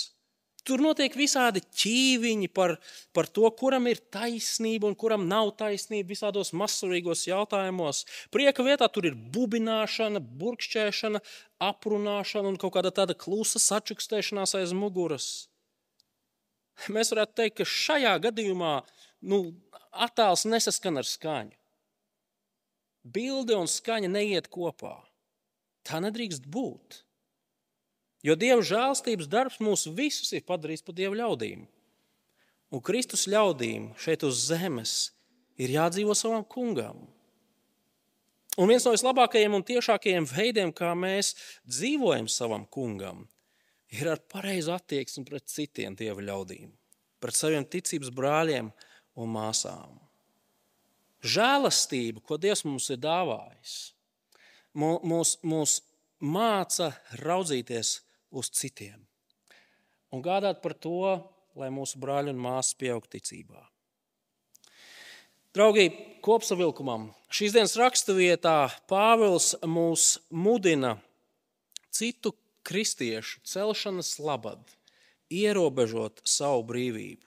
[0.65, 2.73] Tur notiek visādi ķīviņi par,
[3.13, 8.01] par to, kuram ir taisnība un kuram nav taisnība visādos mazsvarīgos jautājumos.
[8.33, 11.21] Prieka vietā tur ir bubināšana, burkšķēšana,
[11.69, 15.29] aprunāšana un kaut kāda tāda klusa sačukstēšanās aiz muguras.
[16.89, 18.73] Mēs varētu teikt, ka šajā gadījumā
[19.29, 19.43] nu,
[19.93, 21.53] attēls nesaskan ar skaņu.
[23.05, 24.97] Bilde un skaņa neiet kopā.
[25.85, 27.04] Tā nedrīkst būt.
[28.25, 31.67] Jo Dieva žēlstības darbs mūs visus ir padarījis par Dieva ļaudīm.
[32.73, 34.95] Un Kristus ļaudīm šeit uz zemes
[35.61, 37.05] ir jādzīvo savam kungam.
[38.55, 41.33] Un viens no vislabākajiem un tiešākajiem veidiem, kā mēs
[41.67, 43.25] dzīvojam savam kungam,
[43.91, 46.71] ir ar pareizu attieksmi pret citiem dieva ļaudīm,
[47.21, 48.71] pret saviem ticības brāļiem
[49.19, 49.99] un māsām.
[51.25, 53.75] Žēlastība, ko Dievs mums ir dāvājis,
[54.77, 55.79] mūs, mūs
[56.21, 57.95] māca raudzīties
[58.35, 59.05] uz citiem
[60.15, 61.15] un gādāt par to,
[61.59, 63.63] lai mūsu brāļi un māsas pieaug ticībā.
[65.55, 65.87] Draugi,
[66.25, 68.57] kopsavilkumam, šīs dienas raksturvietā
[68.91, 70.97] Pāvils mūs mudina
[71.95, 72.33] citu
[72.67, 74.59] kristiešu celšanas labad,
[75.31, 77.23] ierobežot savu brīvību.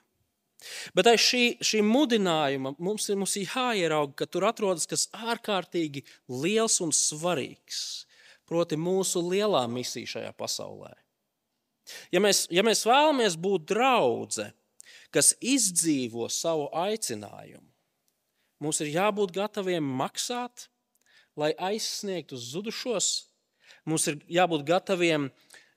[0.93, 6.81] Bet aiz šī, šī mudinājuma mums ir, mums jāierauga, ka tur atrodas kas ārkārtīgi liels
[6.85, 8.08] un svarīgs
[8.49, 10.95] proti mūsu lielā misija šajā pasaulē.
[12.13, 14.49] Ja mēs, ja mēs vēlamies būt draugi,
[15.15, 17.67] kas izdzīvo savu aicinājumu.
[18.59, 20.67] Mums ir jābūt gataviem maksāt,
[21.39, 23.29] lai aizsniegtu zudušos.
[23.87, 25.29] Mums ir jābūt gataviem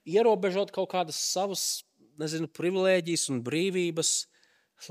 [0.08, 1.84] ierobežot kaut kādas savas
[2.20, 4.12] nezinu, privilēģijas un brīvības,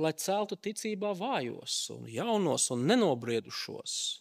[0.02, 4.21] lai celtu ticībā vājos, un jaunos un nenobriedušos.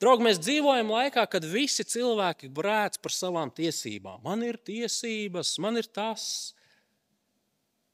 [0.00, 4.22] Draugi, mēs dzīvojam laikā, kad visi cilvēki brēc par savām tiesībām.
[4.24, 6.54] Man ir tiesības, man ir tas.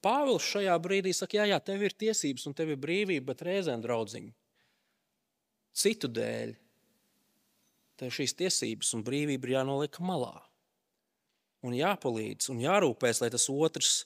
[0.05, 3.83] Pāvils šajā brīdī saka, jā, jā, tev ir tiesības un tev ir brīvība, bet reizēm
[3.83, 4.31] draudziņi
[5.79, 6.55] citu dēļ.
[7.99, 10.37] Tev šīs tiesības un brīvība ir jānoliek malā.
[11.67, 14.05] Un jāpalīdz un jārūpēs, lai tas otrs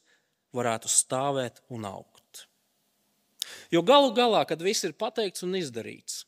[0.56, 2.46] varētu stāvēt un augt.
[3.72, 6.22] Jo galu galā, kad viss ir pateikts un izdarīts,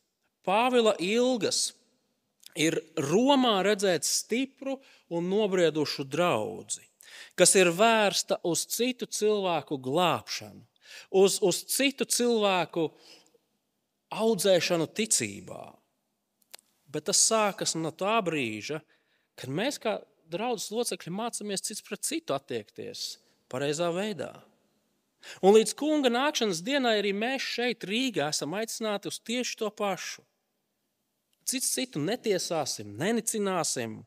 [0.44, 1.72] Pāvila ilgas
[2.54, 4.76] ir Romā redzēt stipru
[5.10, 6.82] un nobriedušu draugu,
[7.34, 10.62] kas ir vērsta uz citu cilvēku glābšanu,
[11.10, 12.90] uz, uz citu cilvēku
[14.14, 15.64] audzēšanu ticībā.
[16.94, 18.78] Bet tas sākas no tā brīža,
[19.34, 19.98] kad mēs kā
[20.30, 23.16] draugs locekļi mācāmies cits pret citu attiekties
[23.50, 24.32] pareizā veidā.
[25.40, 30.22] Un līdz kunga nākšanas dienai arī mēs šeit, Rīgā, esam aicināti uz tieši to pašu.
[31.44, 33.98] Cits citu netiesāsim, nenicināsim,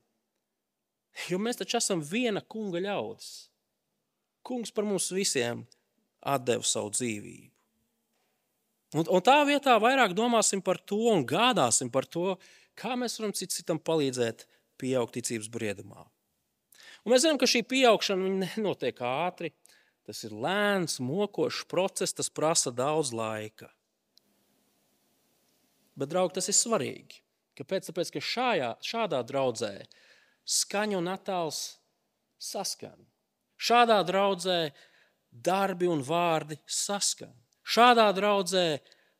[1.29, 3.49] jo mēs taču esam viena kunga ļaudis.
[4.47, 5.65] Kungs par mums visiem
[6.43, 7.53] deva savu dzīvību.
[8.95, 12.37] Un, un tā vietā vairāk domāsim par to un gādāsim par to,
[12.77, 14.45] kā mēs varam cits citam palīdzēt
[14.79, 16.05] pieaugt ticības briedumā.
[17.03, 19.53] Un mēs zinām, ka šī pieaugšana nenotiek ātri.
[20.07, 23.67] Tas ir lēns, mokošs process, tas prasa daudz laika.
[25.99, 27.19] Bet, draugi, tas ir svarīgi.
[27.57, 27.89] Kāpēc?
[27.89, 29.73] Tāpēc, ka šajā, šādā draudzē
[30.47, 31.61] skaņa un attēls
[32.39, 32.97] saskan.
[33.57, 34.59] Šādā draudzē
[35.31, 37.33] darbi un vārdi saskan.
[37.67, 38.67] Šādā draudzē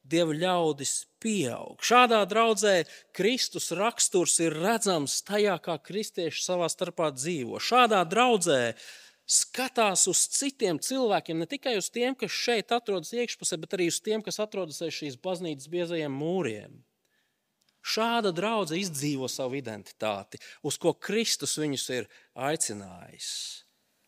[0.07, 1.81] Dieva ļaudis pieaug.
[1.83, 2.85] Šādā draudzē
[3.17, 7.59] Kristus raksturs ir redzams tajā, kā kristieši savā starpā dzīvo.
[7.59, 8.77] Šādā draudzē
[9.27, 13.99] skatās uz citiem cilvēkiem, ne tikai uz tiem, kas šeit atrodas iekšpusē, bet arī uz
[13.99, 16.79] tiem, kas atrodas aiz šīs baznīcas biezajiem mūriem.
[17.88, 23.29] Šāda draudzene izdzīvo savu identitāti, uz ko Kristus viņus ir aicinājis.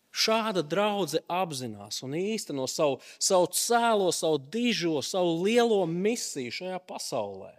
[0.10, 7.54] Šāda draudzene apzinās un īsteno savu, savu cēlo, savu dižo, savu lielo misiju šajā pasaulē.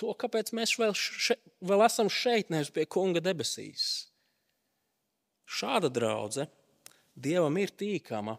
[0.00, 4.08] To, kāpēc mēs vēl, še, vēl esam šeit, nevis pie Kunga debesīs.
[5.46, 6.50] Šāda draudzene
[7.12, 8.38] Dievam ir tīkama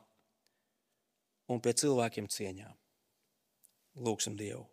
[1.54, 2.72] un pie cilvēkiem cieņā.
[4.02, 4.66] Lūksim Dievu.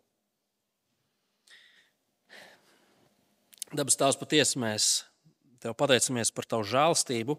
[3.71, 4.85] Dabas tās patiesi mēs
[5.63, 7.37] tev pateicamies par tavu žēlstību.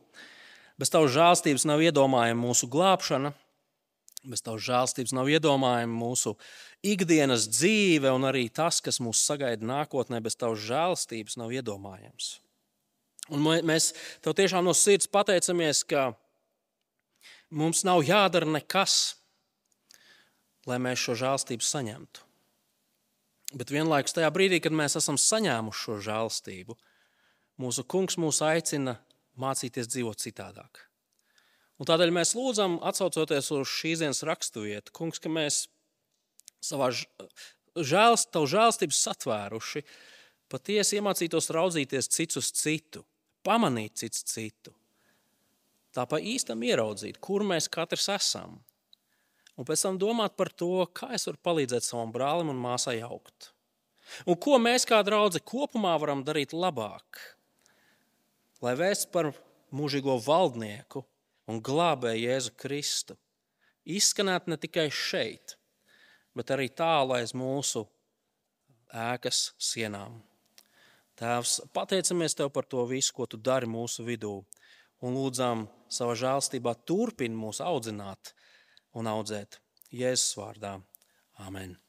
[0.80, 3.34] Bez tavas žēlstības nav iedomājama mūsu glābšana,
[4.24, 6.32] bez tavas žēlstības nav iedomājama mūsu
[6.88, 12.32] ikdienas dzīve un arī tas, kas mūs sagaida nākotnē, bez tavas žēlstības nav iedomājams.
[13.28, 13.92] Un mēs
[14.24, 16.14] tev tiešām no sirds pateicamies, ka
[17.52, 19.18] mums nav jādara nekas,
[20.64, 22.31] lai mēs šo žēlstību saņemtu.
[23.52, 26.76] Bet vienlaikus tajā brīdī, kad mēs esam saņēmuši šo žēlstību,
[27.60, 28.96] mūsu kungs mūs aicina
[29.40, 30.86] mācīties dzīvot citādāk.
[31.80, 35.66] Un tādēļ mēs lūdzam, atcaucoties uz šīs dienas raksturvietu, kungs, ka mēs
[36.62, 39.82] savā žēlst, žēlstības satvēruši,
[40.52, 43.04] patiesi iemācītos raudzīties cits uz citu,
[43.44, 44.74] pamanīt cits citu.
[45.92, 48.60] Tā pa īstam ieraudzīt, kur mēs katrs esam.
[49.60, 53.50] Un pēc tam domāt par to, kā es varu palīdzēt savam brālim un māsai augt.
[54.26, 57.20] Un ko mēs kā draugi kopumā varam darīt labāk,
[58.64, 59.30] lai vēsts par
[59.72, 61.04] mūžīgo valdnieku
[61.50, 63.16] un glābēju Jēzu Kristu
[63.84, 65.56] izskanētu ne tikai šeit,
[66.36, 67.84] bet arī tālu aiz mūsu
[68.92, 70.20] ēkas sienām.
[71.18, 74.40] Tēvs, pateicamies Tev par to visu, ko Tu dari mūsu vidū,
[75.02, 78.32] un lūdzām savā žēlstībā turpini mūs audzināt
[78.98, 79.60] un audzēt
[79.92, 80.76] Jēzus vārdā.
[81.46, 81.81] Amen!